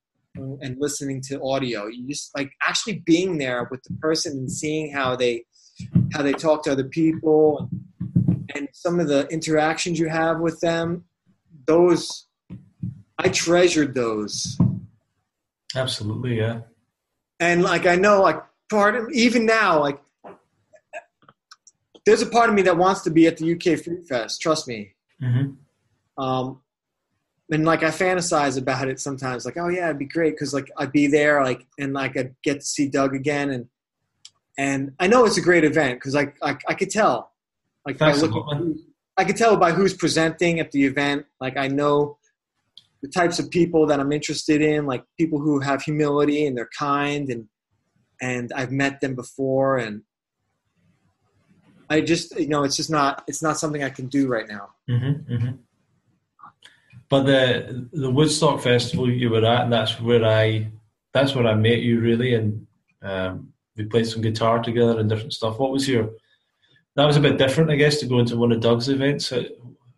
[0.62, 1.86] and listening to audio.
[1.86, 5.44] You just like actually being there with the person and seeing how they
[6.12, 7.70] how they talk to other people
[8.54, 11.04] and some of the interactions you have with them.
[11.66, 12.26] Those
[13.18, 14.58] I treasured those.
[15.74, 16.60] Absolutely, yeah
[17.40, 20.00] and like I know, like part of even now, like
[22.04, 24.40] there's a part of me that wants to be at the UK Fruit Fest.
[24.40, 24.94] Trust me.
[25.22, 26.22] Mm-hmm.
[26.22, 26.60] Um,
[27.50, 29.44] and like I fantasize about it sometimes.
[29.44, 32.34] Like, oh yeah, it'd be great because like I'd be there, like, and like I'd
[32.42, 33.66] get to see Doug again, and
[34.58, 37.32] and I know it's a great event because like I, I could tell,
[37.86, 38.82] like by looking,
[39.16, 41.26] I could tell by who's presenting at the event.
[41.40, 42.18] Like I know
[43.02, 46.70] the types of people that I'm interested in, like people who have humility and they're
[46.76, 47.46] kind and
[48.20, 50.02] and I've met them before and
[51.88, 54.70] I just you know it's just not it's not something I can do right now.
[54.88, 55.52] Mm-hmm, mm-hmm.
[57.08, 60.70] But the the Woodstock Festival you were at, and that's where I
[61.12, 62.66] that's where I met you really, and
[63.02, 65.58] um, we played some guitar together and different stuff.
[65.58, 66.10] What was your
[66.96, 69.30] that was a bit different, I guess, to go into one of Doug's events.
[69.30, 69.42] How,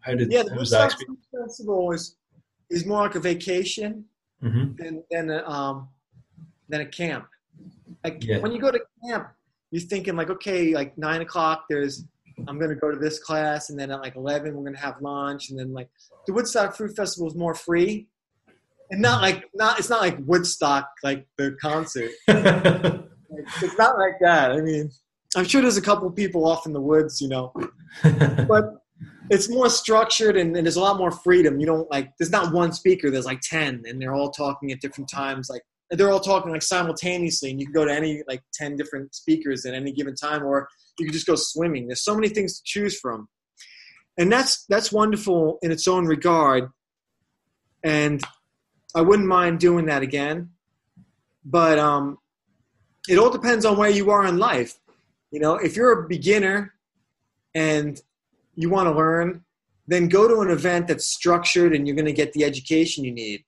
[0.01, 0.93] how did yeah, the Woodstock
[1.33, 2.17] Festival was
[2.71, 4.05] is more like a vacation
[4.43, 4.75] mm-hmm.
[4.77, 5.89] than than a, um,
[6.69, 7.27] than a camp.
[8.05, 8.39] Like yeah.
[8.39, 9.29] when you go to camp,
[9.71, 12.05] you're thinking like, okay, like nine o'clock, there's
[12.47, 15.51] I'm gonna go to this class, and then at like eleven, we're gonna have lunch,
[15.51, 15.89] and then like
[16.27, 18.09] the Woodstock Fruit Festival is more free,
[18.91, 22.11] and not like not it's not like Woodstock like the concert.
[22.29, 23.05] like,
[23.63, 24.53] it's not like that.
[24.53, 24.91] I mean,
[25.37, 27.53] I'm sure there's a couple people off in the woods, you know,
[28.03, 28.75] but
[29.31, 31.61] it's more structured and, and, there's a lot more freedom.
[31.61, 33.11] You don't like there's not one speaker.
[33.11, 35.51] There's like ten, and they're all talking at different times.
[35.51, 39.15] Like they're all talking like simultaneously, and you can go to any like ten different
[39.15, 40.69] speakers at any given time, or
[40.99, 41.87] you can just go swimming.
[41.87, 43.29] There's so many things to choose from,
[44.19, 46.69] and that's that's wonderful in its own regard.
[47.83, 48.23] And
[48.95, 50.51] I wouldn't mind doing that again,
[51.45, 52.19] but um,
[53.09, 54.79] it all depends on where you are in life.
[55.31, 56.75] You know, if you're a beginner
[57.55, 58.01] and
[58.55, 59.45] you want to learn,
[59.87, 63.13] then go to an event that's structured and you're going to get the education you
[63.13, 63.45] need.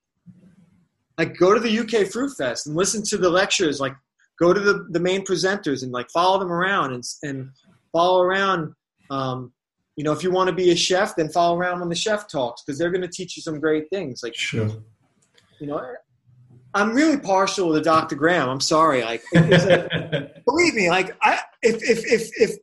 [1.17, 3.79] Like go to the UK Fruit Fest and listen to the lectures.
[3.79, 3.93] Like
[4.39, 7.49] go to the, the main presenters and like follow them around and, and
[7.91, 8.73] follow around.
[9.09, 9.53] Um,
[9.97, 12.27] you know, if you want to be a chef, then follow around when the chef
[12.27, 14.21] talks because they're going to teach you some great things.
[14.23, 14.69] Like, sure.
[15.59, 15.93] You know,
[16.73, 18.15] I'm really partial to Dr.
[18.15, 18.49] Graham.
[18.49, 19.03] I'm sorry.
[19.03, 22.57] Like, a, believe me, like, I if if if if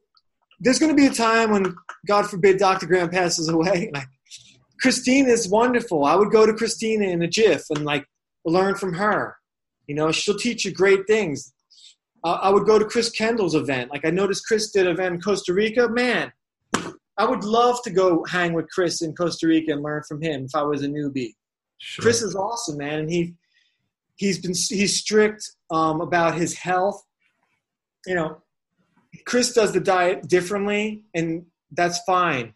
[0.59, 1.77] there's going to be a time when,
[2.07, 2.87] God forbid, Dr.
[2.87, 4.09] Graham passes away, like,
[4.81, 6.05] Christine is wonderful.
[6.05, 8.07] I would go to Kristina in a jiff and like
[8.51, 9.37] learn from her.
[9.87, 11.53] You know, she'll teach you great things.
[12.25, 13.91] Uh, I would go to Chris Kendall's event.
[13.91, 15.89] Like I noticed Chris did an event in Costa Rica.
[15.89, 16.33] Man,
[17.17, 20.45] I would love to go hang with Chris in Costa Rica and learn from him
[20.45, 21.35] if I was a newbie.
[21.79, 22.03] Sure.
[22.03, 23.35] Chris is awesome, man, and he
[24.17, 27.03] he's been he's strict um, about his health.
[28.07, 28.43] You know,
[29.27, 32.55] Chris does the diet differently, and that's fine.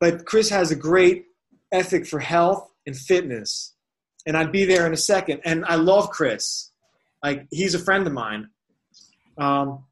[0.00, 1.26] But Chris has a great
[1.72, 3.73] ethic for health and fitness,
[4.26, 5.40] and I'd be there in a second.
[5.44, 6.70] And I love Chris;
[7.22, 8.48] like he's a friend of mine.
[9.38, 9.84] Um,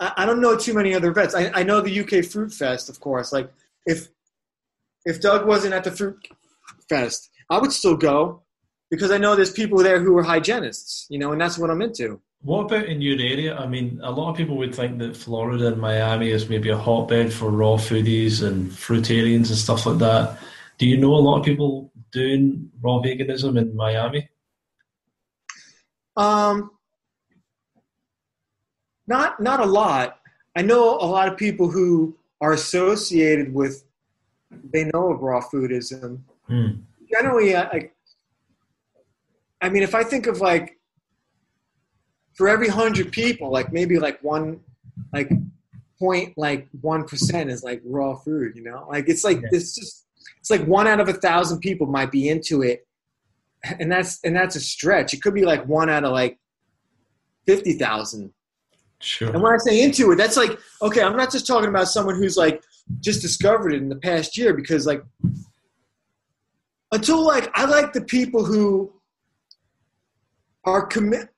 [0.00, 1.34] I, I don't know too many other vets.
[1.34, 3.32] I, I know the UK Fruit Fest, of course.
[3.32, 3.50] Like
[3.84, 4.08] if
[5.04, 6.28] if Doug wasn't at the Fruit
[6.88, 8.42] Fest, I would still go
[8.90, 11.82] because I know there's people there who are hygienists, you know, and that's what I'm
[11.82, 12.20] into.
[12.42, 13.56] What about in your area?
[13.56, 16.76] I mean, a lot of people would think that Florida and Miami is maybe a
[16.76, 20.38] hotbed for raw foodies and fruitarians and stuff like that.
[20.78, 24.28] Do you know a lot of people doing raw veganism in Miami?
[26.16, 26.70] Um,
[29.06, 30.18] not not a lot.
[30.54, 33.84] I know a lot of people who are associated with.
[34.72, 36.20] They know of raw foodism.
[36.48, 36.82] Mm.
[37.10, 37.90] Generally, I,
[39.60, 40.78] I mean, if I think of like
[42.34, 44.60] for every hundred people, like maybe like one,
[45.12, 45.30] like
[45.98, 48.56] point like one percent is like raw food.
[48.56, 50.05] You know, like it's like it's just
[50.46, 52.86] it's like one out of a thousand people might be into it,
[53.80, 55.12] and that's and that's a stretch.
[55.12, 56.38] It could be like one out of like
[57.46, 58.32] fifty thousand.
[59.00, 59.28] Sure.
[59.28, 61.02] And when I say into it, that's like okay.
[61.02, 62.62] I'm not just talking about someone who's like
[63.00, 65.02] just discovered it in the past year because like
[66.92, 68.92] until like I like the people who
[70.64, 71.28] are commit.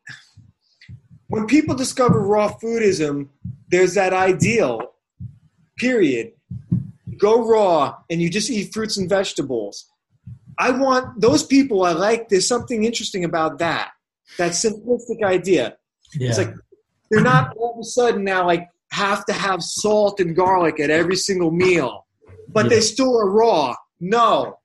[1.28, 3.28] When people discover raw foodism,
[3.70, 4.92] there's that ideal.
[5.78, 6.32] Period.
[7.18, 9.86] Go raw and you just eat fruits and vegetables.
[10.58, 11.84] I want those people.
[11.84, 12.28] I like.
[12.28, 13.90] There's something interesting about that.
[14.38, 15.76] That simplistic idea.
[16.14, 16.28] Yeah.
[16.28, 16.54] It's like
[17.10, 20.90] they're not all of a sudden now like have to have salt and garlic at
[20.90, 22.06] every single meal,
[22.48, 22.70] but yeah.
[22.70, 23.74] they still are raw.
[24.00, 24.58] No,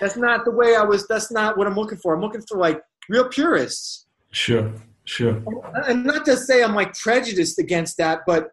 [0.00, 1.06] that's not the way I was.
[1.06, 2.14] That's not what I'm looking for.
[2.14, 4.06] I'm looking for like real purists.
[4.30, 4.72] Sure,
[5.04, 5.42] sure.
[5.86, 8.50] And not to say I'm like prejudiced against that, but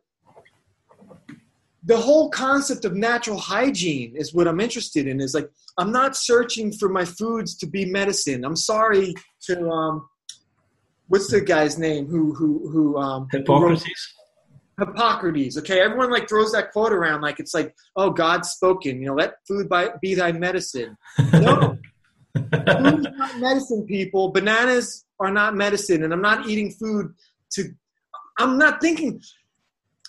[1.83, 5.19] the whole concept of natural hygiene is what I'm interested in.
[5.19, 8.45] Is like I'm not searching for my foods to be medicine.
[8.45, 9.13] I'm sorry
[9.47, 10.07] to um,
[11.07, 13.83] what's the guy's name who who who um Hippocrates.
[13.83, 15.57] Who Hippocrates.
[15.57, 19.01] Okay, everyone like throws that quote around like it's like, oh, God spoken.
[19.01, 20.97] You know, let food by, be thy medicine.
[21.33, 21.77] No,
[22.33, 24.31] food is not medicine, people.
[24.31, 27.13] Bananas are not medicine, and I'm not eating food
[27.51, 27.73] to.
[28.39, 29.21] I'm not thinking.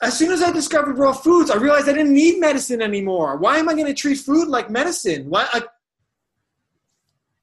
[0.02, 3.38] As soon as I discovered raw foods, I realized I didn't need medicine anymore.
[3.38, 5.30] Why am I going to treat food like medicine?
[5.30, 5.46] Why?
[5.52, 5.62] I,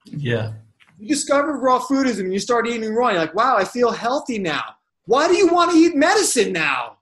[0.05, 0.51] yeah
[0.99, 3.09] you discover raw foodism and you start eating raw.
[3.09, 4.63] You're like, wow, I feel healthy now.
[5.05, 6.97] Why do you want to eat medicine now?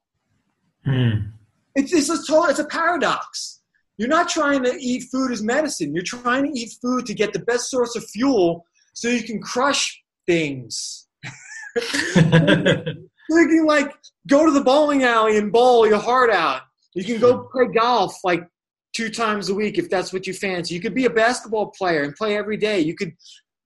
[0.86, 1.32] Hmm.
[1.76, 3.62] It's, it's, a total, it's a paradox.
[3.98, 5.94] You're not trying to eat food as medicine.
[5.94, 9.42] You're trying to eat food to get the best source of fuel so you can
[9.42, 11.08] crush things.
[13.30, 13.96] you can like
[14.28, 16.62] go to the bowling alley and bowl your heart out.
[16.94, 18.48] You can go play golf like
[18.96, 20.74] two times a week if that's what you fancy.
[20.74, 22.80] You could be a basketball player and play every day.
[22.80, 23.14] You could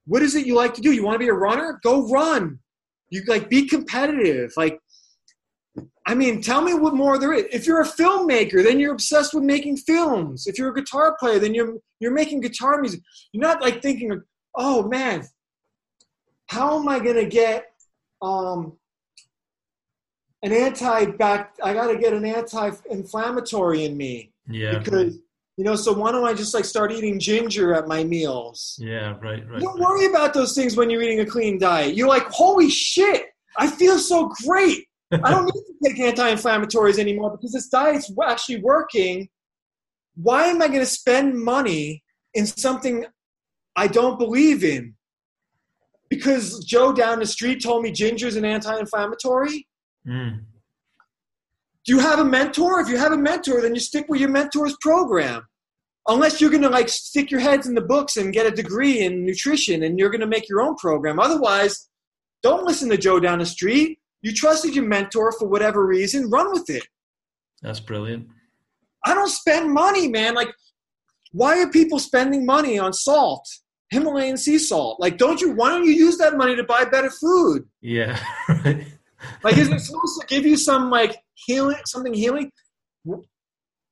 [0.05, 0.91] what is it you like to do?
[0.91, 1.79] You want to be a runner?
[1.83, 2.59] Go run.
[3.09, 4.51] You like be competitive.
[4.57, 4.79] Like,
[6.07, 7.45] I mean, tell me what more there is.
[7.51, 10.47] If you're a filmmaker, then you're obsessed with making films.
[10.47, 13.01] If you're a guitar player, then you're you're making guitar music.
[13.31, 14.21] You're not like thinking,
[14.55, 15.27] oh man,
[16.47, 17.65] how am I gonna get
[18.21, 18.77] um,
[20.43, 21.55] an anti-back?
[21.63, 24.33] I got to get an anti-inflammatory in me.
[24.47, 24.79] Yeah.
[24.79, 25.19] Because
[25.57, 28.79] you know, so why don't I just like start eating ginger at my meals?
[28.81, 29.61] Yeah, right, right.
[29.61, 31.95] Don't worry about those things when you're eating a clean diet.
[31.95, 33.25] You're like, holy shit,
[33.57, 34.85] I feel so great.
[35.11, 39.29] I don't need to take anti-inflammatories anymore because this diet's actually working.
[40.15, 42.01] Why am I going to spend money
[42.33, 43.05] in something
[43.75, 44.95] I don't believe in?
[46.09, 49.67] Because Joe down the street told me ginger's an anti-inflammatory.
[50.07, 50.41] Mm.
[51.85, 52.79] Do you have a mentor?
[52.79, 55.47] If you have a mentor, then you stick with your mentor's program.
[56.07, 59.01] Unless you're going to like stick your heads in the books and get a degree
[59.01, 61.19] in nutrition and you're going to make your own program.
[61.19, 61.89] Otherwise,
[62.41, 63.99] don't listen to Joe down the street.
[64.21, 66.83] You trusted your mentor for whatever reason, run with it.
[67.61, 68.27] That's brilliant.
[69.05, 70.35] I don't spend money, man.
[70.35, 70.49] Like,
[71.31, 73.47] why are people spending money on salt?
[73.89, 74.99] Himalayan sea salt.
[74.99, 75.51] Like, don't you?
[75.51, 77.67] Why don't you use that money to buy better food?
[77.81, 78.19] Yeah.
[79.43, 82.51] like, is it supposed to give you some like healing, something healing?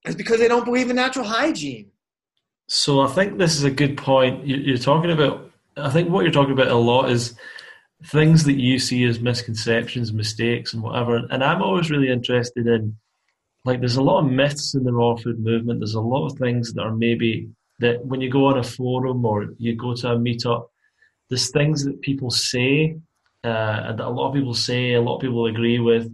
[0.06, 1.92] It's because they don't believe in natural hygiene.
[2.68, 4.46] So I think this is a good point.
[4.46, 5.52] You're talking about.
[5.76, 7.36] I think what you're talking about a lot is
[8.06, 11.26] things that you see as misconceptions, mistakes, and whatever.
[11.30, 12.98] And I'm always really interested in,
[13.66, 15.80] like, there's a lot of myths in the raw food movement.
[15.80, 17.50] There's a lot of things that are maybe
[17.80, 20.68] that when you go on a forum or you go to a meetup,
[21.30, 22.98] there's things that people say,
[23.44, 26.12] uh, that a lot of people say, a lot of people agree with,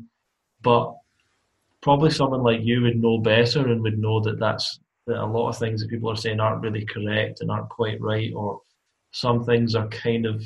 [0.62, 0.96] but
[1.82, 5.50] probably someone like you would know better and would know that that's that a lot
[5.50, 8.62] of things that people are saying aren't really correct and aren't quite right, or
[9.12, 10.44] some things are kind of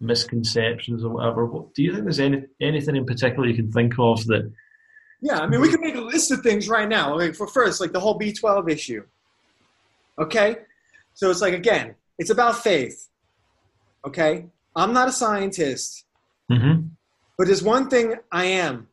[0.00, 1.48] misconceptions or whatever.
[1.74, 4.50] do you think there's any anything in particular you can think of that?
[5.20, 7.16] Yeah, I mean, we can make a list of things right now.
[7.16, 9.04] Like for first, like the whole B12 issue.
[10.18, 10.56] Okay,
[11.14, 13.08] so it's like again, it's about faith.
[14.04, 14.46] Okay,
[14.76, 16.03] I'm not a scientist,
[16.50, 16.88] mm-hmm.
[17.38, 18.88] but there's one thing I am: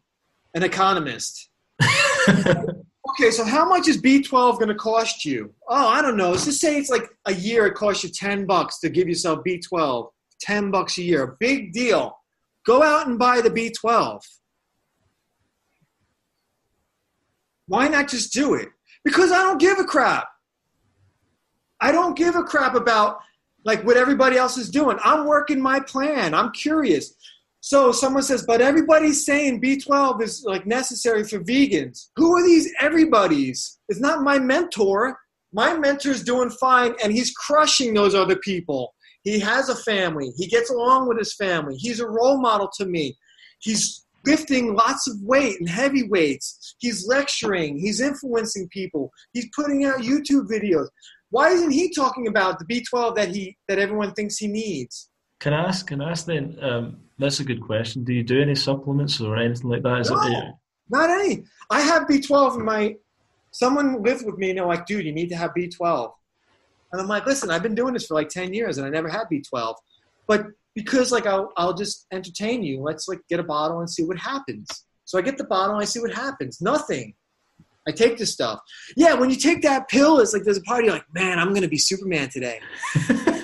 [0.53, 1.49] an economist.
[2.29, 5.53] okay, so how much is B12 going to cost you?
[5.67, 6.31] Oh, I don't know.
[6.31, 7.65] Let's just say it's like a year.
[7.65, 10.09] It costs you ten bucks to give yourself B12.
[10.41, 11.37] 10 bucks a year.
[11.39, 12.17] Big deal.
[12.65, 14.21] Go out and buy the B12.
[17.67, 18.69] Why not just do it?
[19.03, 20.27] Because I don't give a crap.
[21.79, 23.19] I don't give a crap about
[23.63, 24.97] like what everybody else is doing.
[25.03, 26.33] I'm working my plan.
[26.33, 27.15] I'm curious.
[27.61, 32.09] So someone says, but everybody's saying B12 is like necessary for vegans.
[32.15, 33.79] Who are these everybody's?
[33.87, 35.17] It's not my mentor.
[35.53, 38.93] My mentor's doing fine and he's crushing those other people.
[39.23, 40.33] He has a family.
[40.37, 41.75] He gets along with his family.
[41.77, 43.15] He's a role model to me.
[43.59, 46.75] He's lifting lots of weight and heavy weights.
[46.79, 47.77] He's lecturing.
[47.77, 49.11] He's influencing people.
[49.33, 50.87] He's putting out YouTube videos.
[51.29, 55.09] Why isn't he talking about the B12 that he that everyone thinks he needs?
[55.39, 55.87] Can I ask?
[55.87, 56.57] Can I ask then?
[56.61, 58.03] Um, that's a good question.
[58.03, 60.01] Do you do any supplements or anything like that?
[60.01, 60.53] Is no, it,
[60.89, 61.43] not any.
[61.69, 62.95] I have B12 in my.
[63.51, 66.11] Someone lived with me and they're like, "Dude, you need to have B12."
[66.91, 69.07] And I'm like, listen, I've been doing this for like 10 years and I never
[69.07, 69.75] had B12.
[70.27, 74.03] But because like I'll, I'll just entertain you, let's like get a bottle and see
[74.03, 74.67] what happens.
[75.05, 76.61] So I get the bottle and I see what happens.
[76.61, 77.13] Nothing.
[77.87, 78.59] I take this stuff.
[78.95, 81.67] Yeah, when you take that pill, it's like there's a party like, man, I'm gonna
[81.67, 82.59] be Superman today.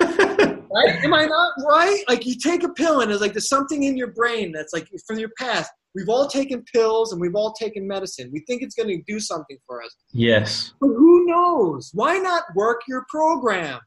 [0.85, 1.03] right?
[1.03, 2.03] Am I not right?
[2.07, 4.87] Like you take a pill and it's like there's something in your brain that's like
[5.05, 5.71] from your past.
[5.95, 8.29] We've all taken pills and we've all taken medicine.
[8.31, 9.95] We think it's going to do something for us.
[10.11, 10.73] Yes.
[10.79, 11.91] But who knows?
[11.93, 13.79] Why not work your program?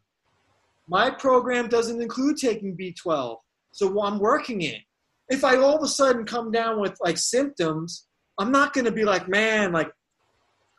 [0.88, 3.36] My program doesn't include taking B12,
[3.70, 4.80] so I'm working it.
[5.28, 8.90] If I all of a sudden come down with like symptoms, I'm not going to
[8.90, 9.92] be like, man, like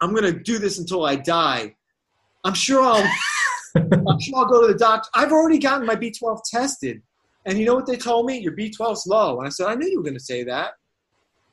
[0.01, 1.75] I'm going to do this until I die.
[2.43, 3.09] I'm sure I'll.
[3.75, 5.09] I'm sure I'll go to the doctor.
[5.13, 7.01] I've already gotten my B12 tested.
[7.45, 8.37] And you know what they told me?
[8.37, 9.39] Your B12's low.
[9.39, 10.73] And I said, I knew you were going to say that.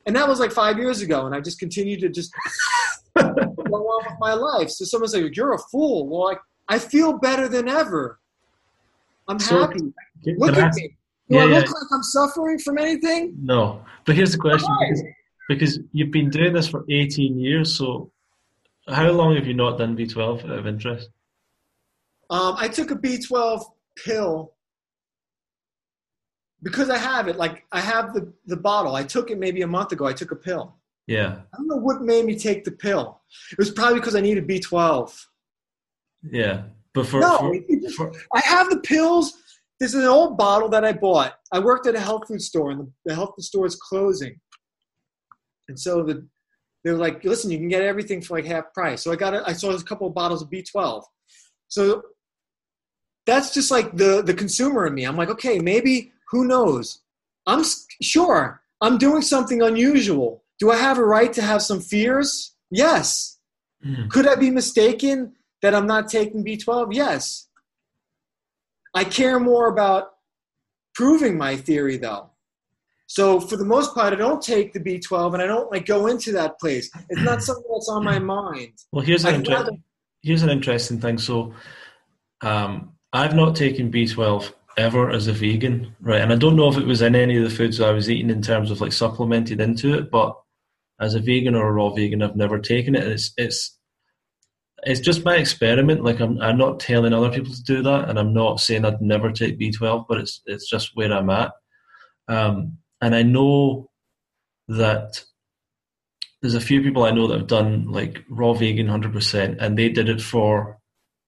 [0.05, 1.25] And that was like five years ago.
[1.25, 2.31] And I just continued to just
[3.17, 4.69] go on with my life.
[4.69, 6.07] So someone's like, You're a fool.
[6.07, 8.19] Well, like, I feel better than ever.
[9.27, 9.79] I'm so, happy.
[10.23, 10.87] Can, look can at I, me.
[11.29, 11.71] Do yeah, I look yeah.
[11.71, 13.35] like I'm suffering from anything?
[13.41, 13.83] No.
[14.05, 15.03] But here's the question because,
[15.47, 17.77] because you've been doing this for 18 years.
[17.77, 18.11] So
[18.87, 21.09] how long have you not done B12 out of interest?
[22.29, 23.63] Um, I took a B12
[23.97, 24.53] pill
[26.61, 27.37] because I have it.
[27.37, 28.95] Like I have the, the bottle.
[28.95, 30.05] I took it maybe a month ago.
[30.05, 30.75] I took a pill.
[31.07, 31.39] Yeah.
[31.53, 33.21] I don't know what made me take the pill.
[33.51, 35.25] It was probably because I needed B12.
[36.31, 36.63] Yeah.
[36.93, 37.53] But for, no,
[37.95, 39.33] for, for, I have the pills.
[39.79, 41.35] This is an old bottle that I bought.
[41.51, 44.39] I worked at a health food store, and the, the health food store is closing.
[45.67, 46.27] And so the,
[46.83, 49.33] they were like, "Listen, you can get everything for like half price." So I got,
[49.33, 51.03] a, I saw a couple of bottles of B12.
[51.69, 52.01] So
[53.29, 55.03] that's just like the the consumer in me.
[55.05, 57.01] I'm like, okay, maybe who knows?
[57.45, 57.63] I'm
[58.01, 60.43] sure I'm doing something unusual.
[60.59, 62.53] Do I have a right to have some fears?
[62.69, 63.37] Yes.
[63.85, 64.09] Mm.
[64.09, 66.93] Could I be mistaken that I'm not taking B12?
[66.93, 67.47] Yes.
[68.93, 70.11] I care more about
[70.95, 72.29] proving my theory though.
[73.07, 76.05] So for the most part, I don't take the B12, and I don't like go
[76.05, 76.91] into that place.
[77.09, 78.73] It's not something that's on my mind.
[78.91, 79.77] Well, here's an inter- rather-
[80.21, 81.17] here's an interesting thing.
[81.17, 81.53] So,
[82.41, 86.21] um, I've not taken B12 ever as a vegan, right?
[86.21, 88.29] And I don't know if it was in any of the foods I was eating
[88.29, 90.35] in terms of like supplemented into it, but
[90.99, 93.07] as a vegan or a raw vegan, I've never taken it.
[93.07, 93.77] It's it's
[94.83, 96.03] it's just my experiment.
[96.03, 99.01] Like I'm I'm not telling other people to do that, and I'm not saying I'd
[99.01, 101.51] never take B12, but it's it's just where I'm at.
[102.27, 103.89] Um, and I know
[104.67, 105.23] that
[106.41, 109.89] there's a few people I know that have done like raw vegan 100%, and they
[109.89, 110.77] did it for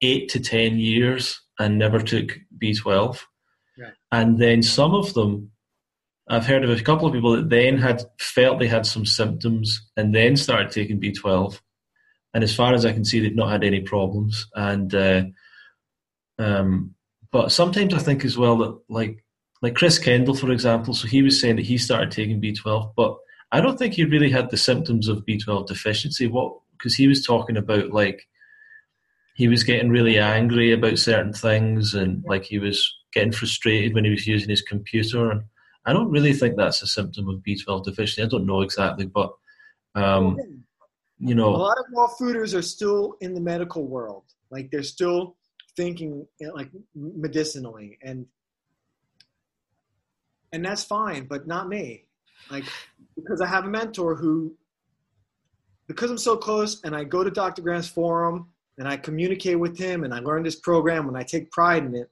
[0.01, 3.19] eight to 10 years and never took B12.
[3.77, 3.93] Right.
[4.11, 5.51] And then some of them,
[6.29, 9.89] I've heard of a couple of people that then had felt they had some symptoms
[9.97, 11.59] and then started taking B12.
[12.33, 14.47] And as far as I can see, they've not had any problems.
[14.55, 15.23] And, uh,
[16.39, 16.95] um,
[17.31, 19.23] but sometimes I think as well that like,
[19.61, 23.17] like Chris Kendall, for example, so he was saying that he started taking B12, but
[23.51, 26.27] I don't think he really had the symptoms of B12 deficiency.
[26.27, 28.27] What because he was talking about like
[29.41, 34.05] he was getting really angry about certain things and like he was getting frustrated when
[34.05, 35.31] he was using his computer.
[35.31, 35.41] And
[35.83, 38.21] I don't really think that's a symptom of B12 deficiency.
[38.21, 39.31] I don't know exactly, but
[39.95, 40.37] um,
[41.17, 44.25] you know, a lot of raw fooders are still in the medical world.
[44.51, 45.37] Like they're still
[45.75, 48.27] thinking like medicinally, and
[50.53, 52.05] and that's fine, but not me.
[52.51, 52.65] Like
[53.15, 54.55] because I have a mentor who,
[55.87, 57.63] because I'm so close, and I go to Dr.
[57.63, 58.50] Graham's forum
[58.81, 61.93] and I communicate with him, and I learn this program, and I take pride in
[61.93, 62.09] it.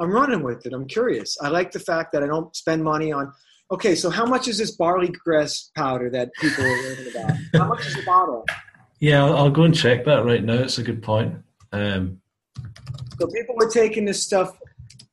[0.00, 0.72] I'm running with it.
[0.72, 1.38] I'm curious.
[1.40, 3.32] I like the fact that I don't spend money on.
[3.70, 7.36] Okay, so how much is this barley grass powder that people are learning about?
[7.54, 8.44] How much is the bottle?
[8.98, 10.54] yeah, I'll, I'll go and check that right now.
[10.54, 11.36] It's a good point.
[11.70, 12.20] Um,
[13.20, 14.58] So people are taking this stuff.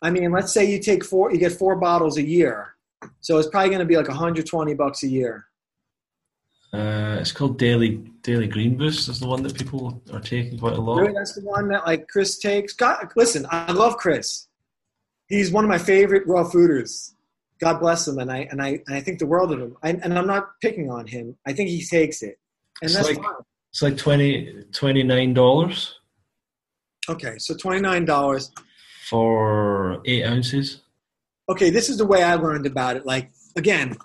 [0.01, 2.73] I mean, let's say you take four, you get four bottles a year.
[3.19, 5.45] So it's probably going to be like 120 bucks a year.
[6.73, 9.09] uh, it's called Daily Daily Green Boost.
[9.09, 10.99] Is the one that people are taking quite a lot.
[11.01, 12.73] Really, that's the one that like Chris takes.
[12.73, 14.47] God, listen, I love Chris.
[15.27, 17.13] He's one of my favorite raw fooders.
[17.59, 19.75] God bless him, and I and I and I think the world of him.
[19.83, 21.35] I, and I'm not picking on him.
[21.45, 22.37] I think he takes it,
[22.81, 23.35] and It's that's like- fine.
[23.73, 25.89] It's like 20 $29
[27.09, 28.51] Okay, so twenty nine dollars.
[29.07, 30.81] for eight ounces.
[31.49, 33.05] okay, this is the way I learned about it.
[33.05, 33.95] Like, again,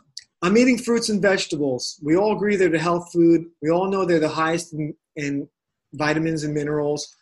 [0.46, 1.98] I'm eating fruits and vegetables.
[2.04, 3.46] We all agree they're the health food.
[3.60, 5.48] We all know they're the highest in, in
[5.92, 7.16] vitamins and minerals.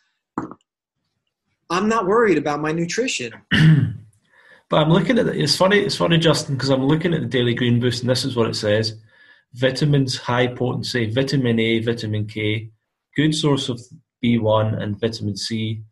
[1.71, 3.33] I'm not worried about my nutrition.
[4.67, 5.37] But I'm looking at it.
[5.37, 5.77] It's funny.
[5.77, 8.49] It's funny, Justin, because I'm looking at the Daily Green Boost, and this is what
[8.49, 8.99] it says:
[9.53, 12.71] vitamins, high potency, vitamin A, vitamin K,
[13.15, 13.79] good source of
[14.23, 15.83] B1 and vitamin C,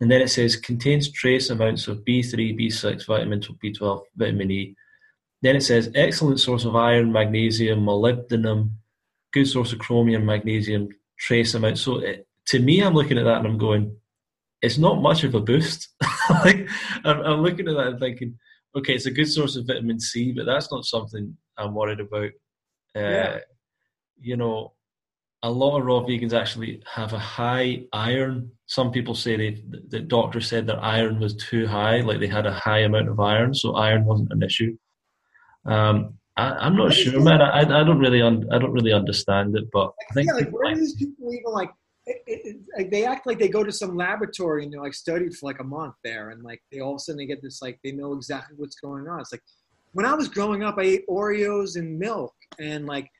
[0.00, 4.74] and then it says contains trace amounts of B3, B6, vitamin B12, vitamin E.
[5.42, 8.70] Then it says excellent source of iron, magnesium, molybdenum,
[9.32, 11.82] good source of chromium, magnesium, trace amounts.
[11.82, 13.96] So it, to me, I'm looking at that and I'm going,
[14.62, 15.88] it's not much of a boost.
[16.30, 16.68] like
[17.04, 18.38] I'm, I'm looking at that and thinking,
[18.76, 22.30] okay, it's a good source of vitamin C, but that's not something I'm worried about.
[22.94, 23.38] Uh, Yeah.
[24.18, 24.72] You know,
[25.42, 28.50] a lot of raw vegans actually have a high iron.
[28.66, 32.46] Some people say they, the doctor said their iron was too high, like they had
[32.46, 34.76] a high amount of iron, so iron wasn't an issue.
[35.66, 37.40] Um, I, I'm not sure, man.
[37.40, 40.50] I, I don't really, un, I don't really understand it, but I think yeah, like,
[40.50, 41.70] where do these people even like?
[42.08, 44.94] It, it, it, like they act like they go to some laboratory and they're like
[44.94, 47.42] studied for like a month there, and like they all of a sudden they get
[47.42, 49.20] this like they know exactly what's going on.
[49.20, 49.42] It's like
[49.92, 53.10] when I was growing up, I ate Oreos and milk, and like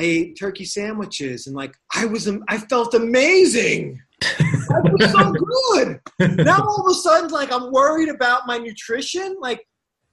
[0.00, 4.00] I ate turkey sandwiches, and like I was, I felt amazing.
[4.22, 6.00] I was so good.
[6.44, 9.36] Now all of a sudden, like I'm worried about my nutrition.
[9.40, 9.66] Like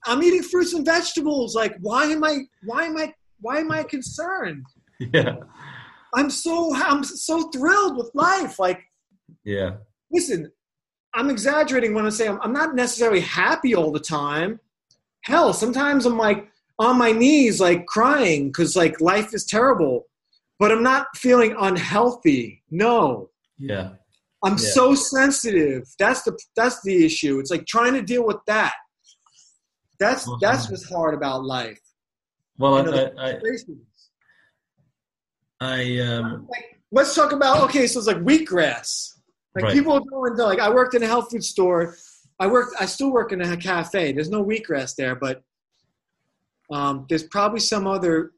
[0.06, 1.54] I'm eating fruits and vegetables.
[1.54, 2.40] Like why am I?
[2.64, 3.12] Why am I?
[3.40, 4.64] Why am I concerned?
[4.98, 5.36] yeah,
[6.14, 8.58] I'm so I'm so thrilled with life.
[8.58, 8.80] Like,
[9.44, 9.76] yeah,
[10.10, 10.50] listen,
[11.14, 14.60] I'm exaggerating when I say I'm, I'm not necessarily happy all the time.
[15.24, 16.48] Hell, sometimes I'm like
[16.78, 20.06] on my knees, like crying because like life is terrible.
[20.58, 22.62] But I'm not feeling unhealthy.
[22.70, 23.92] No, yeah.
[24.44, 24.56] I'm Yeah.
[24.58, 25.84] so sensitive.
[25.98, 27.38] That's the that's the issue.
[27.38, 28.74] It's like trying to deal with that.
[30.00, 30.40] That's Mhm.
[30.40, 31.80] that's what's hard about life.
[32.58, 33.40] Well, You know, I, I.
[35.62, 39.18] I, um, like let's talk about okay so it's like wheatgrass
[39.54, 39.72] like Right.
[39.74, 41.96] people are going like i worked in a health food store
[42.38, 45.44] i worked i still work in a cafe there's no wheatgrass there but
[46.72, 48.32] um, there's probably some other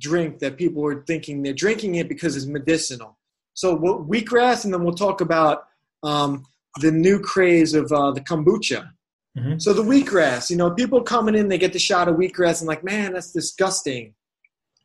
[0.00, 3.18] drink that people are thinking they're drinking it because it's medicinal
[3.54, 5.66] so wheatgrass and then we'll talk about
[6.04, 6.44] um,
[6.80, 8.90] the new craze of uh, the kombucha
[9.36, 9.60] Mhm.
[9.60, 12.68] So the wheatgrass, you know, people coming in, they get the shot of wheatgrass and
[12.68, 14.14] like, man, that's disgusting.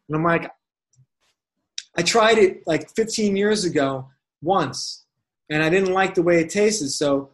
[0.07, 0.51] And I'm like,
[1.97, 4.09] I tried it like 15 years ago
[4.41, 5.05] once,
[5.49, 6.89] and I didn't like the way it tasted.
[6.89, 7.31] So,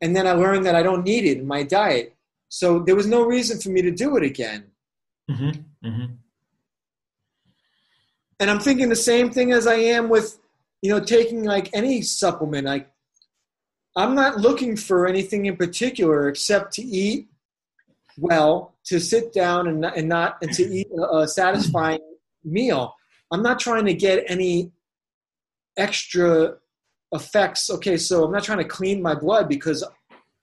[0.00, 2.14] and then I learned that I don't need it in my diet.
[2.48, 4.70] So there was no reason for me to do it again.
[5.30, 5.86] Mm-hmm.
[5.88, 6.14] Mm-hmm.
[8.40, 10.38] and I'm thinking the same thing as I am with,
[10.82, 12.66] you know, taking like any supplement.
[12.66, 12.90] Like,
[13.96, 17.28] I'm not looking for anything in particular except to eat
[18.16, 22.00] well, to sit down and not, and not and to eat a, satisfying
[22.44, 22.94] meal.
[23.30, 24.72] I'm not trying to get any
[25.76, 26.56] extra
[27.12, 27.70] effects.
[27.70, 29.84] Okay, so I'm not trying to clean my blood because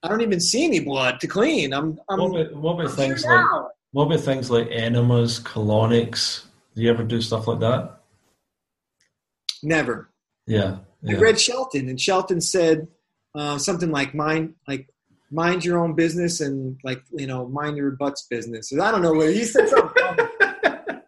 [0.02, 1.72] I don't even see any blood to clean.
[1.72, 3.70] I'm, I'm What about, what about things like out.
[3.92, 6.44] what about things like enemas, colonics?
[6.74, 7.98] Do you ever do stuff like that?
[9.62, 10.10] never.
[10.46, 10.78] Yeah.
[11.08, 12.88] I read Shelton, and Shelton said
[13.34, 14.88] uh, something like mind like
[15.30, 18.72] mind your own business and like you know mind your butt's business.
[18.78, 20.02] I don't know what he said something.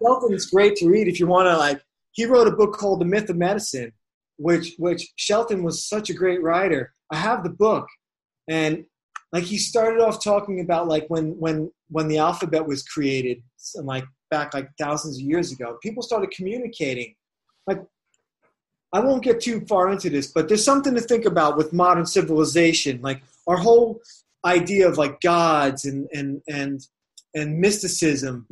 [0.03, 1.81] Shelton's great to read if you want to like.
[2.13, 3.93] He wrote a book called The Myth of Medicine,
[4.37, 6.95] which which Shelton was such a great writer.
[7.11, 7.87] I have the book,
[8.49, 8.85] and
[9.33, 13.43] like he started off talking about like when when when the alphabet was created,
[13.75, 17.15] and like back like thousands of years ago, people started communicating.
[17.67, 17.83] Like
[18.95, 22.07] I won't get too far into this, but there's something to think about with modern
[22.07, 22.95] civilization.
[23.03, 24.01] Like our whole
[24.45, 26.87] idea of like gods and and and
[27.35, 28.47] and mysticism.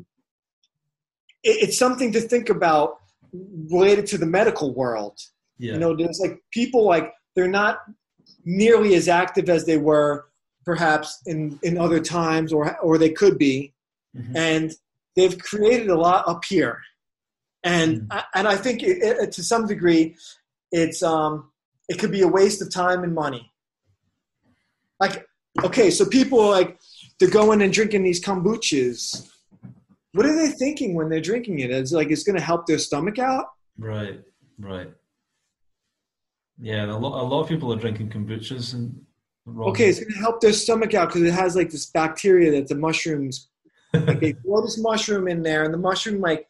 [1.45, 2.99] It, it's something to think about
[3.71, 5.17] related to the medical world.
[5.59, 5.75] yeah.
[5.75, 7.79] You know, there's like people like they're not
[8.45, 10.27] nearly as active as they were
[10.65, 13.73] perhaps in in other times, or or they could be
[14.17, 14.37] Mhm.
[14.37, 14.67] and
[15.17, 16.77] they've created a lot up here
[17.65, 18.07] and.
[18.11, 20.17] I and I think it, it, to some degree
[20.71, 21.51] it's um
[21.89, 23.53] it could be a waste of time and money
[25.01, 25.27] like
[25.63, 26.79] okay so people are like
[27.19, 29.29] they're going and drinking these kombuchas
[30.13, 32.79] what are they thinking when they're drinking it it's like it's going to help their
[32.79, 33.47] stomach out
[33.79, 34.21] Right.
[34.59, 34.91] Right.
[36.61, 36.85] Yeah.
[36.87, 37.21] A lot.
[37.21, 39.05] A lot of people are drinking kombuchas and.
[39.59, 42.69] okay it's going to help their stomach out because it has like this bacteria that
[42.69, 43.49] the mushrooms
[43.95, 46.47] like they throw this mushroom in there and the mushroom like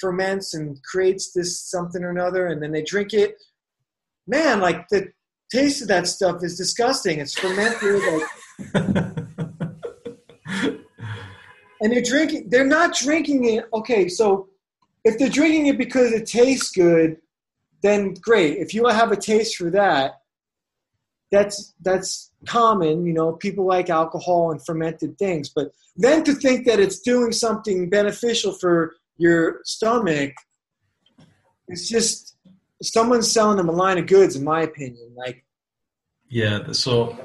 [0.00, 3.36] ferments and creates this something or another and then they drink it.
[4.26, 5.12] Man like the
[5.52, 7.18] taste of that stuff is disgusting.
[7.18, 8.74] It's fermented like,
[11.80, 14.48] and they're drinking they're not drinking it okay so
[15.04, 17.16] if they're drinking it because it tastes good
[17.82, 18.58] then great.
[18.58, 20.20] If you have a taste for that
[21.30, 26.66] that's that's common you know people like alcohol and fermented things but then to think
[26.66, 30.32] that it's doing something beneficial for your stomach
[31.68, 32.36] it's just
[32.82, 35.44] someone's selling them a line of goods in my opinion like
[36.30, 36.72] Yeah.
[36.72, 37.18] So,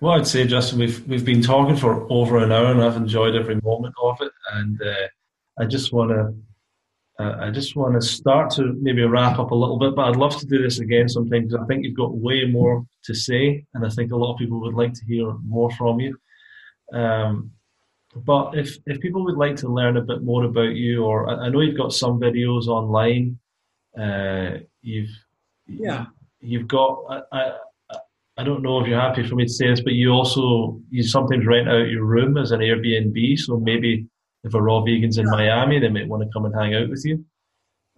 [0.00, 3.34] well I'd say, Justin, we've we've been talking for over an hour, and I've enjoyed
[3.34, 4.32] every moment of it.
[4.52, 5.08] And uh,
[5.58, 9.54] I just want to, uh, I just want to start to maybe wrap up a
[9.54, 9.96] little bit.
[9.96, 12.84] But I'd love to do this again sometime because I think you've got way more
[13.04, 16.00] to say, and I think a lot of people would like to hear more from
[16.00, 16.16] you.
[16.92, 17.52] Um,
[18.16, 21.46] but if if people would like to learn a bit more about you, or I,
[21.46, 23.38] I know you've got some videos online,
[23.98, 25.10] uh, you've
[25.66, 26.06] Yeah.
[26.40, 27.52] you've got I, I
[28.38, 31.02] I don't know if you're happy for me to say this, but you also you
[31.02, 33.38] sometimes rent out your room as an Airbnb.
[33.38, 34.06] So maybe
[34.44, 35.32] if a raw vegan's in Yeah.
[35.32, 37.24] Miami, they might want to come and hang out with you.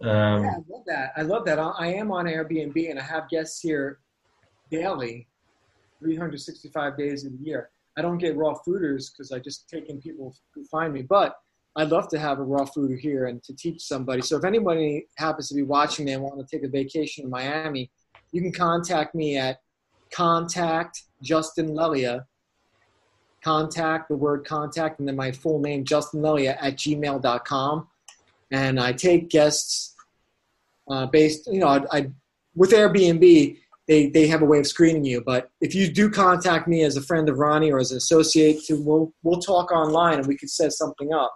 [0.01, 1.11] Um, yeah, I love that.
[1.17, 1.59] I love that.
[1.59, 3.99] I I am on Airbnb and I have guests here
[4.69, 5.27] daily,
[5.99, 7.69] 365 days the year.
[7.97, 11.35] I don't get raw fooders because I just take in people who find me, but
[11.75, 14.21] I'd love to have a raw fooder here and to teach somebody.
[14.21, 17.29] So if anybody happens to be watching me and want to take a vacation in
[17.29, 17.89] Miami,
[18.31, 19.59] you can contact me at
[20.11, 22.25] contact Justin Lelia.
[23.43, 27.87] Contact the word contact and then my full name Justin Lelia at gmail.com.
[28.51, 29.95] And I take guests
[30.87, 32.11] uh, based, you know, I, I
[32.55, 33.57] with Airbnb,
[33.87, 35.21] they, they have a way of screening you.
[35.25, 38.61] But if you do contact me as a friend of Ronnie or as an associate,
[38.69, 41.33] we'll, we'll talk online and we could set something up.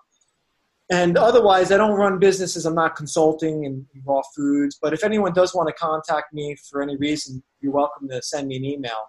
[0.89, 2.65] And otherwise, I don't run businesses.
[2.65, 4.79] I'm not consulting in raw foods.
[4.81, 8.47] But if anyone does want to contact me for any reason, you're welcome to send
[8.47, 9.03] me an email.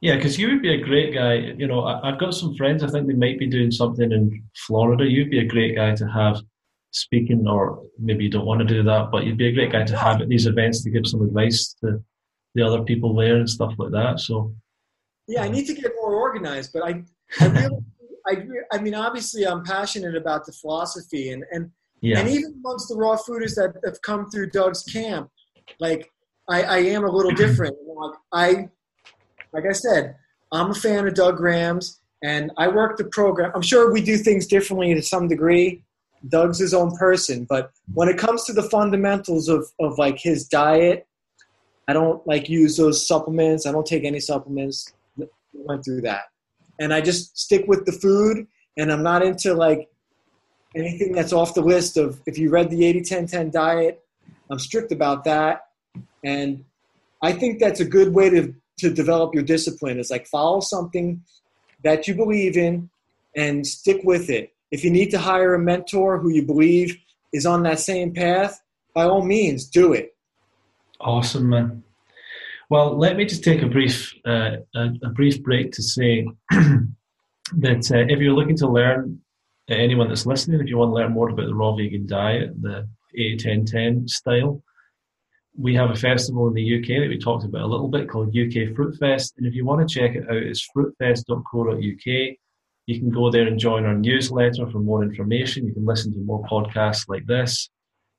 [0.00, 1.34] yeah, because you would be a great guy.
[1.34, 2.82] You know, I, I've got some friends.
[2.82, 5.04] I think they might be doing something in Florida.
[5.04, 6.42] You'd be a great guy to have
[6.90, 9.84] speaking, or maybe you don't want to do that, but you'd be a great guy
[9.84, 12.02] to have at these events to give some advice to
[12.54, 14.20] the other people there and stuff like that.
[14.20, 14.54] So
[15.26, 17.02] Yeah, I uh, need to get more organized, but I,
[17.40, 17.78] I really,
[18.26, 18.42] I,
[18.72, 21.70] I mean, obviously, I'm passionate about the philosophy, and and
[22.00, 25.30] yeah, and even amongst the raw fooders that have come through Doug's camp,
[25.80, 26.10] like
[26.48, 27.76] I, I am a little different.
[27.98, 28.68] Like I,
[29.52, 30.14] like I said,
[30.52, 33.50] I'm a fan of Doug Graham's, and I work the program.
[33.56, 35.82] I'm sure we do things differently to some degree.
[36.26, 40.46] Doug's his own person, but when it comes to the fundamentals of, of like his
[40.46, 41.06] diet,
[41.86, 43.66] I don't like use those supplements.
[43.66, 44.92] I don't take any supplements.
[45.54, 46.24] Went through that,
[46.78, 48.46] and I just stick with the food.
[48.76, 49.88] And I'm not into like
[50.76, 52.20] anything that's off the list of.
[52.26, 54.04] If you read the 80-10-10 diet,
[54.50, 55.66] I'm strict about that,
[56.24, 56.64] and
[57.22, 59.98] I think that's a good way to to develop your discipline.
[59.98, 61.22] Is like follow something
[61.84, 62.90] that you believe in
[63.36, 64.52] and stick with it.
[64.70, 66.96] If you need to hire a mentor who you believe
[67.32, 68.60] is on that same path,
[68.94, 70.16] by all means, do it.
[71.00, 71.84] Awesome, man.
[72.70, 77.90] Well, let me just take a brief uh, a, a, brief break to say that
[77.90, 79.20] uh, if you're looking to learn,
[79.70, 82.50] uh, anyone that's listening, if you want to learn more about the raw vegan diet,
[82.60, 82.86] the
[83.18, 84.62] 80-10-10 style,
[85.56, 88.36] we have a festival in the UK that we talked about a little bit called
[88.36, 89.34] UK Fruit Fest.
[89.38, 92.36] And if you want to check it out, it's fruitfest.co.uk.
[92.88, 95.66] You can go there and join our newsletter for more information.
[95.66, 97.68] You can listen to more podcasts like this.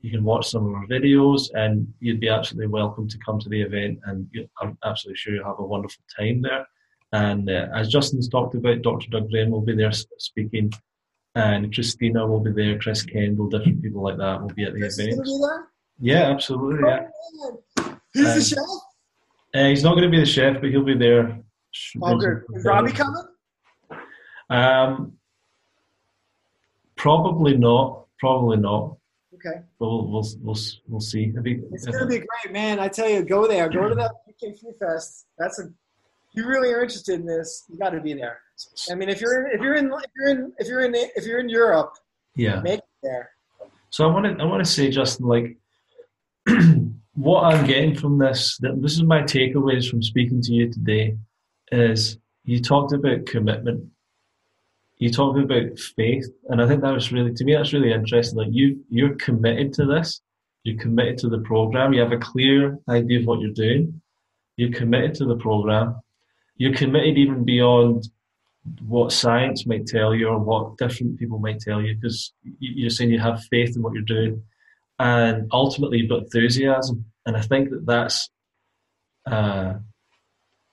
[0.02, 3.50] You can watch some of our videos, and you'd be absolutely welcome to come to
[3.50, 3.98] the event.
[4.06, 4.30] And
[4.62, 6.68] I'm absolutely sure you'll have a wonderful time there.
[7.12, 9.10] And uh, as Justin's talked about, Dr.
[9.10, 10.72] Doug Graham will be there speaking,
[11.34, 14.86] and Kristina will be there, Chris Kendall, different people like that will be at the
[14.86, 15.28] event.
[16.00, 16.88] Yeah, absolutely.
[16.88, 17.08] Yeah.
[18.14, 18.60] Who's um, the chef?
[19.56, 21.40] Uh, he's not going to be the chef, but he'll be there.
[22.04, 22.44] Oh, good.
[22.54, 23.24] Is Robby coming?
[24.50, 25.14] Um,
[26.96, 28.06] probably not.
[28.20, 28.98] Probably not.
[29.36, 29.62] Okay.
[29.80, 30.58] But we'll we'll we'll,
[30.88, 31.32] we'll see.
[31.34, 32.80] It's going to be great, man.
[32.80, 33.70] I tell you, go there.
[33.70, 35.26] Go to that UK Fruit Fest.
[35.38, 35.64] That's a.
[35.64, 38.40] If you really are interested in this, you got to be there.
[38.92, 41.26] I mean, if you're in, if you're in, if you're in, if you're in, if
[41.26, 41.94] you're in Europe,
[42.36, 43.32] yeah, make it there.
[43.90, 45.58] So I want to, I want to say, Justin, like,
[47.16, 51.18] what I'm getting from this, that this is my takeaways from speaking to you today,
[51.72, 53.90] is you talked about commitment.
[55.00, 58.38] You talked about faith, and I think that was really, to me, that's really interesting.
[58.38, 60.22] Like you, you're committed to this.
[60.64, 61.94] You're committed to the program.
[61.94, 64.02] You have a clear idea of what you're doing.
[64.58, 66.02] You're committed to the program.
[66.58, 68.10] You're committed even beyond
[68.86, 73.10] what science might tell you or what different people might tell you because you're saying
[73.10, 74.44] you have faith in what you're doing
[75.00, 77.06] and ultimately but enthusiasm.
[77.26, 78.30] And I think that that's,
[79.26, 79.76] uh,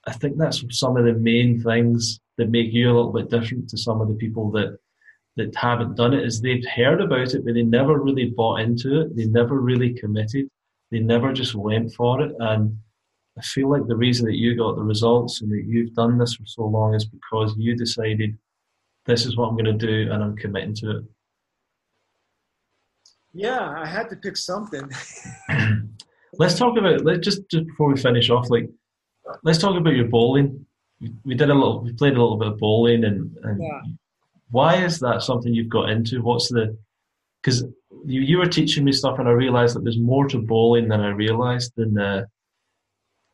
[0.05, 3.69] I think that's some of the main things that make you a little bit different
[3.71, 4.79] to some of the people that
[5.37, 6.25] that haven't done it.
[6.25, 9.17] Is they've heard about it, but they never really bought into it.
[9.17, 10.49] They never really committed.
[10.91, 12.35] They never just went for it.
[12.39, 12.79] And
[13.39, 16.35] I feel like the reason that you got the results and that you've done this
[16.35, 18.39] for so long is because you decided
[19.05, 21.05] this is what I'm going to do and I'm committing to it.
[23.35, 24.91] Yeah, I had to pick something.
[26.39, 28.69] let's talk about let just just before we finish off, like
[29.43, 30.66] let's talk about your bowling.
[31.25, 33.81] We, did a little, we played a little bit of bowling, and, and yeah.
[34.51, 36.23] why is that something you've got into?
[36.23, 36.77] What's the
[37.43, 37.63] because
[38.05, 41.01] you, you were teaching me stuff, and I realized that there's more to bowling than
[41.01, 41.73] I realized.
[41.77, 42.23] And uh,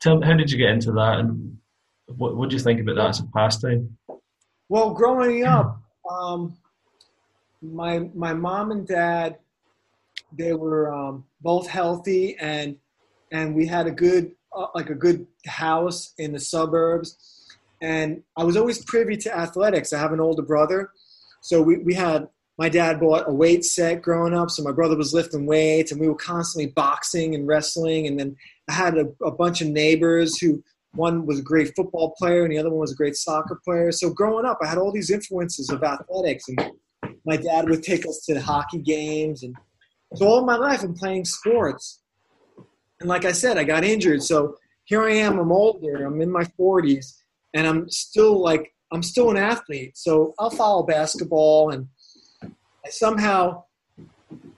[0.00, 1.56] tell how did you get into that, and
[2.06, 3.96] what what do you think about that as a pastime?
[4.68, 5.80] Well, growing up,
[6.10, 6.56] um,
[7.60, 9.38] my my mom and dad
[10.36, 12.76] they were um, both healthy and
[13.30, 17.41] and we had a good uh, like a good house in the suburbs
[17.82, 19.92] and i was always privy to athletics.
[19.92, 20.90] I have an older brother.
[21.42, 24.50] So we, we had my dad bought a weight set growing up.
[24.50, 28.06] So my brother was lifting weights and we were constantly boxing and wrestling.
[28.06, 28.36] And then
[28.70, 30.62] i had a, a bunch of neighbors who
[30.94, 33.90] one was a great football player and the other one was a great soccer player.
[33.90, 36.44] So growing up i had all these influences of athletics.
[36.48, 36.70] And
[37.24, 39.42] my dad would take us to hockey games.
[39.42, 39.56] And
[40.14, 42.00] so all my life I'm playing sports.
[43.00, 44.22] And like I said, I got injured.
[44.22, 47.21] So here I am, I'm older, I'm in my 40s,
[47.54, 49.96] and I'm still like, I'm still an athlete.
[49.96, 51.70] So I'll follow basketball.
[51.70, 51.88] And
[52.42, 53.64] I somehow,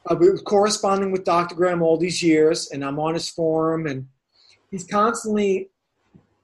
[0.09, 1.55] I've been corresponding with Dr.
[1.55, 4.07] Graham all these years, and I'm on his forum, and
[4.71, 5.71] he's constantly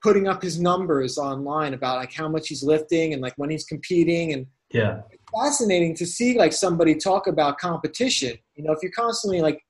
[0.02, 3.64] putting up his numbers online about like how much he's lifting and like when he's
[3.64, 8.36] competing and yeah it's fascinating to see like somebody talk about competition.
[8.54, 9.64] You know, if you're constantly like,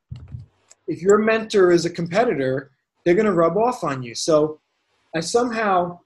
[0.86, 2.70] if your mentor is a competitor,
[3.04, 4.14] they're going to rub off on you.
[4.14, 4.60] So
[5.14, 6.00] I somehow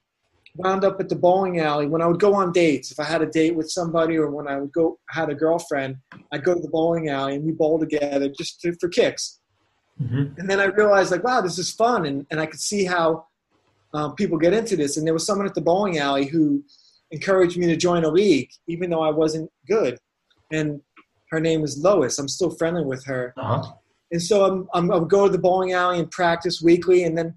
[0.56, 2.92] wound up at the bowling alley when I would go on dates.
[2.92, 5.96] If I had a date with somebody or when I would go had a girlfriend,
[6.32, 9.40] I'd go to the bowling alley and we bowl together just to, for kicks.
[10.00, 10.38] Mm-hmm.
[10.38, 13.26] And then I realized like, wow, this is fun, and and I could see how
[13.92, 14.96] um, people get into this.
[14.96, 16.64] And there was someone at the bowling alley who
[17.10, 19.98] encouraged me to join a league, even though I wasn't good.
[20.50, 20.80] And
[21.30, 22.18] her name is Lois.
[22.18, 23.32] I'm still friendly with her.
[23.36, 23.72] Uh-huh.
[24.10, 27.04] And so I'm, I'm, I'll go to the bowling alley and practice weekly.
[27.04, 27.34] And then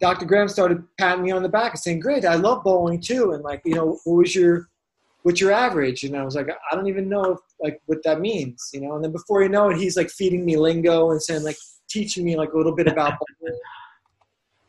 [0.00, 0.26] Dr.
[0.26, 3.42] Graham started patting me on the back and saying, "Great, I love bowling too." And
[3.42, 4.68] like, you know, what was your
[5.22, 6.04] what's your average?
[6.04, 8.94] And I was like, I don't even know if, like what that means, you know.
[8.94, 12.24] And then before you know it, he's like feeding me lingo and saying like teaching
[12.24, 13.58] me like a little bit about bowling.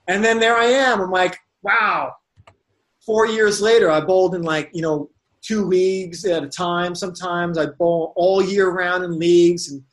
[0.07, 1.02] And then there I am.
[1.02, 2.14] I'm like, wow.
[3.06, 5.10] Four years later, I bowled in like you know
[5.41, 6.95] two leagues at a time.
[6.95, 9.84] Sometimes I bowl all year round in leagues and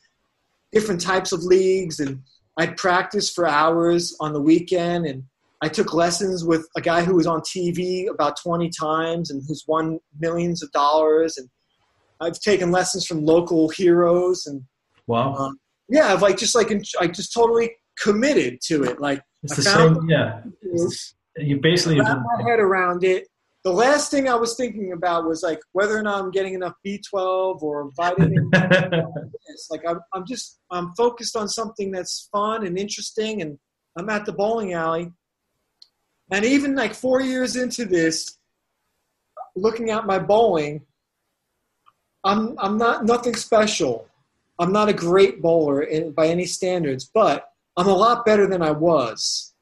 [0.73, 2.23] different types of leagues, and
[2.57, 5.07] I'd practice for hours on the weekend.
[5.07, 5.25] And
[5.63, 9.65] I took lessons with a guy who was on TV about 20 times and who's
[9.67, 11.37] won millions of dollars.
[11.37, 11.49] And
[12.21, 14.47] I've taken lessons from local heroes.
[14.47, 14.63] And
[15.07, 15.59] wow, um,
[15.89, 19.01] yeah, I've like just like I just totally committed to it.
[19.01, 20.43] Like it's I the same, yeah.
[21.39, 23.29] You basically wrap my head around it
[23.67, 26.75] the last thing I was thinking about was like whether or not I'm getting enough
[26.87, 28.49] B12 or vitamin.
[29.71, 33.59] like I'm, I'm just I'm focused on something that's fun and interesting, and
[33.99, 35.11] I'm at the bowling alley.
[36.31, 38.39] And even like four years into this,
[39.57, 40.83] looking at my bowling,
[42.23, 44.07] I'm I'm not nothing special.
[44.61, 48.63] I'm not a great bowler in, by any standards, but I'm a lot better than
[48.63, 49.56] I was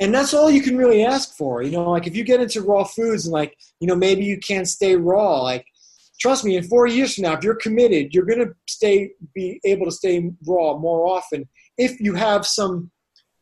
[0.00, 2.62] and that's all you can really ask for you know like if you get into
[2.62, 5.64] raw foods and like you know maybe you can't stay raw like
[6.20, 9.60] trust me in four years from now if you're committed you're going to stay be
[9.64, 11.48] able to stay raw more often
[11.78, 12.90] if you have some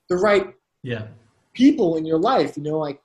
[0.09, 0.53] the right
[0.83, 1.07] yeah.
[1.55, 3.01] people in your life you know like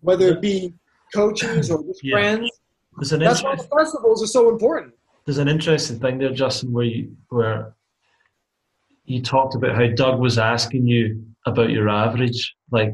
[0.00, 0.72] whether it be
[1.14, 2.14] coaches or just yeah.
[2.14, 2.50] friends.
[2.98, 4.94] That's why the festivals are so important.
[5.24, 7.74] There's an interesting thing there justin where you where
[9.06, 12.54] you talked about how doug was asking you about your average.
[12.70, 12.92] Like,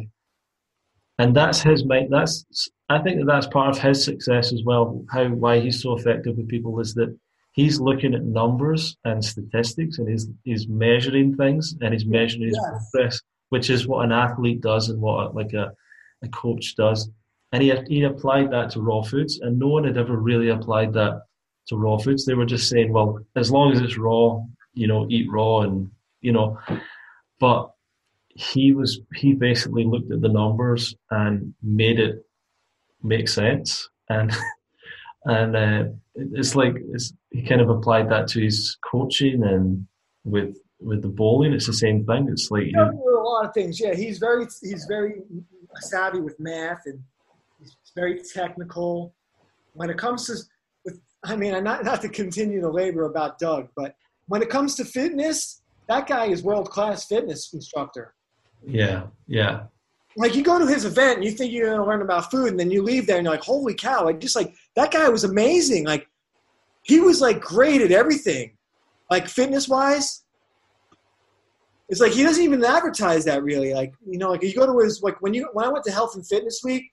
[1.19, 2.09] and that's his mind.
[2.11, 2.45] That's
[2.89, 5.05] I think that that's part of his success as well.
[5.11, 7.17] How why he's so effective with people is that
[7.53, 12.59] he's looking at numbers and statistics, and he's he's measuring things, and he's measuring his
[12.61, 12.91] yes.
[12.91, 13.21] progress,
[13.51, 15.73] which is what an athlete does and what like a
[16.23, 17.09] a coach does.
[17.53, 20.93] And he he applied that to raw foods, and no one had ever really applied
[20.95, 21.23] that
[21.67, 22.25] to raw foods.
[22.25, 24.41] They were just saying, well, as long as it's raw,
[24.75, 25.91] you know, eat raw, and
[26.21, 26.59] you know,
[27.39, 27.71] but
[28.35, 32.25] he was he basically looked at the numbers and made it
[33.03, 33.89] make sense.
[34.09, 34.33] And
[35.25, 35.85] and uh,
[36.15, 39.87] it's like it's, he kind of applied that to his coaching and
[40.25, 42.29] with with the bowling it's the same thing.
[42.31, 43.81] It's like a lot of things.
[43.81, 45.23] Yeah he's very he's very
[45.81, 47.01] savvy with math and
[47.59, 49.15] he's very technical.
[49.75, 50.37] When it comes to
[50.85, 53.95] with, i mean not not to continue to labor about doug but
[54.27, 58.15] when it comes to fitness that guy is world class fitness instructor
[58.67, 59.65] yeah, yeah.
[60.17, 62.49] Like you go to his event and you think you're going to learn about food,
[62.49, 65.09] and then you leave there and you're like, "Holy cow!" Like just like that guy
[65.09, 65.87] was amazing.
[65.87, 66.09] Like
[66.83, 68.57] he was like great at everything,
[69.11, 70.25] like fitness wise.
[71.89, 73.73] It's like he doesn't even advertise that really.
[73.73, 75.93] Like you know, like you go to his like when you when I went to
[75.93, 76.85] Health and Fitness Week,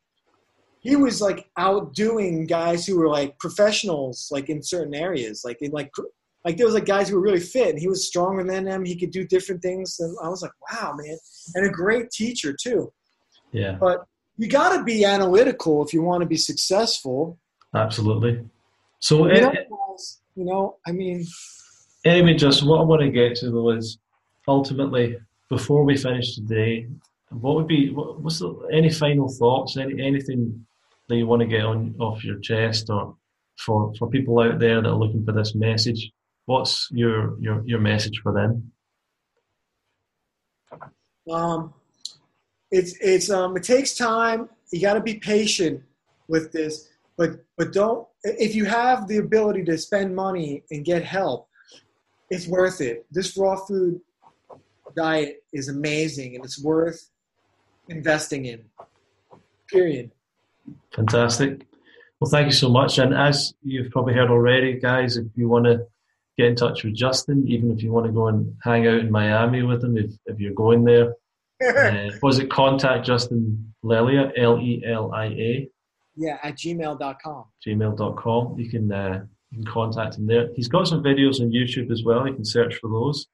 [0.79, 5.71] he was like outdoing guys who were like professionals, like in certain areas, like in
[5.71, 5.91] like
[6.45, 8.85] like there was like guys who were really fit and he was stronger than them.
[8.85, 9.99] He could do different things.
[9.99, 11.17] And I was like, wow, man.
[11.55, 12.91] And a great teacher too.
[13.51, 13.77] Yeah.
[13.79, 14.05] But
[14.37, 17.37] you got to be analytical if you want to be successful.
[17.75, 18.45] Absolutely.
[18.99, 19.53] So, you, eh, know,
[20.35, 21.25] you know, I mean.
[22.05, 23.97] Eh, anyway, just what I want to get to though is
[24.47, 25.17] ultimately,
[25.49, 26.87] before we finish today,
[27.29, 30.65] what would be, what, what's the, any final thoughts, any, anything
[31.09, 33.15] that you want to get on off your chest or
[33.57, 36.11] for, for people out there that are looking for this message?
[36.47, 38.71] What's your your your message for them?
[41.29, 41.73] Um,
[42.71, 44.49] it's it's um it takes time.
[44.71, 45.83] You got to be patient
[46.29, 46.87] with this,
[47.17, 51.49] but but don't if you have the ability to spend money and get help,
[52.29, 53.05] it's worth it.
[53.11, 53.99] This raw food
[54.95, 57.09] diet is amazing and it's worth
[57.89, 58.63] investing in.
[59.69, 60.11] Period.
[60.95, 61.67] Fantastic.
[62.21, 62.99] Well, thank you so much.
[62.99, 65.85] And as you've probably heard already, guys, if you want to
[66.37, 69.11] get in touch with Justin, even if you want to go and hang out in
[69.11, 71.13] Miami with him, if, if you're going there.
[71.67, 75.69] uh, was it contact Justin Lelia, L E L I A?
[76.15, 77.45] Yeah, at gmail.com.
[77.65, 78.59] Gmail.com.
[78.59, 80.49] You can, uh, you can contact him there.
[80.55, 82.27] He's got some videos on YouTube as well.
[82.27, 83.27] You can search for those.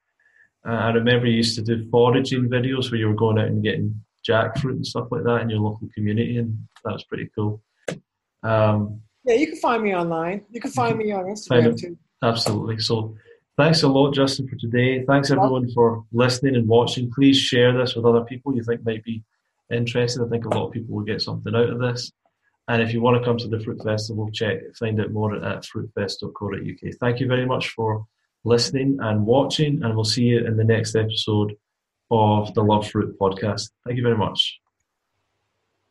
[0.66, 3.62] Uh, I remember you used to do foraging videos where you were going out and
[3.62, 7.62] getting jackfruit and stuff like that in your local community, and that was pretty cool.
[8.42, 10.44] Um, yeah, you can find me online.
[10.50, 11.98] You can find me on Instagram too.
[12.24, 12.78] Absolutely.
[12.78, 13.14] So
[13.58, 15.04] thanks a lot, Justin, for today.
[15.04, 17.10] Thanks everyone for listening and watching.
[17.10, 19.22] Please share this with other people you think might be
[19.70, 20.24] interested.
[20.24, 22.10] I think a lot of people will get something out of this.
[22.66, 25.64] And if you want to come to the Fruit Festival, check find out more at
[25.64, 26.94] fruitfest.co.uk.
[26.98, 28.06] Thank you very much for
[28.44, 31.54] listening and watching, and we'll see you in the next episode
[32.10, 33.70] of the Love Fruit podcast.
[33.84, 34.63] Thank you very much.